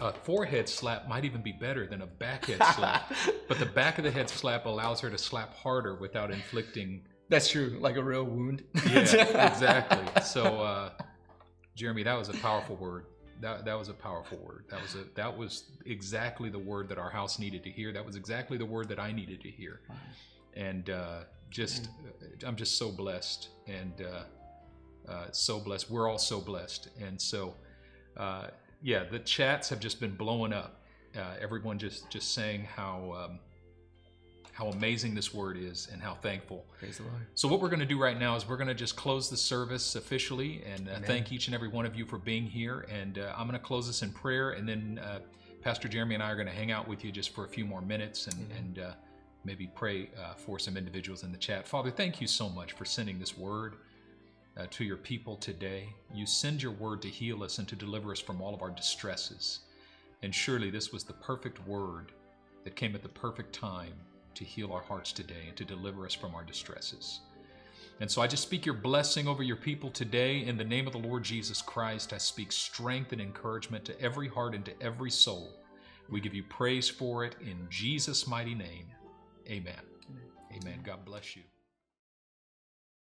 [0.00, 3.12] a forehead slap might even be better than a back head slap.
[3.48, 7.48] But the back of the head slap allows her to slap harder without inflicting That's
[7.48, 7.78] true.
[7.80, 8.64] Like a real wound.
[8.86, 8.98] yeah,
[9.52, 10.22] exactly.
[10.22, 10.90] So, uh,
[11.76, 13.06] Jeremy, that was a powerful word.
[13.40, 14.64] That that was a powerful word.
[14.70, 17.92] That was a that was exactly the word that our house needed to hear.
[17.92, 19.80] That was exactly the word that I needed to hear.
[20.54, 21.20] And uh,
[21.50, 21.88] just,
[22.46, 25.90] I'm just so blessed and uh, uh, so blessed.
[25.90, 26.88] We're all so blessed.
[27.00, 27.54] And so,
[28.16, 28.48] uh,
[28.82, 30.82] yeah, the chats have just been blowing up.
[31.16, 33.38] Uh, everyone just just saying how um,
[34.52, 36.64] how amazing this word is and how thankful.
[36.78, 37.26] Praise the Lord.
[37.34, 39.36] So what we're going to do right now is we're going to just close the
[39.36, 42.86] service officially and uh, thank each and every one of you for being here.
[42.90, 45.18] And uh, I'm going to close this in prayer, and then uh,
[45.60, 47.66] Pastor Jeremy and I are going to hang out with you just for a few
[47.66, 48.90] more minutes and, and uh,
[49.44, 51.68] maybe pray uh, for some individuals in the chat.
[51.68, 53.74] Father, thank you so much for sending this word
[54.56, 55.88] uh, to your people today.
[56.14, 58.70] You send your word to heal us and to deliver us from all of our
[58.70, 59.60] distresses.
[60.22, 62.12] And surely this was the perfect word
[62.64, 63.92] that came at the perfect time
[64.34, 67.20] to heal our hearts today and to deliver us from our distresses.
[68.00, 70.44] And so I just speak your blessing over your people today.
[70.44, 74.28] In the name of the Lord Jesus Christ, I speak strength and encouragement to every
[74.28, 75.54] heart and to every soul.
[76.10, 78.86] We give you praise for it in Jesus' mighty name.
[79.48, 79.80] Amen.
[80.52, 80.80] Amen.
[80.84, 81.42] God bless you.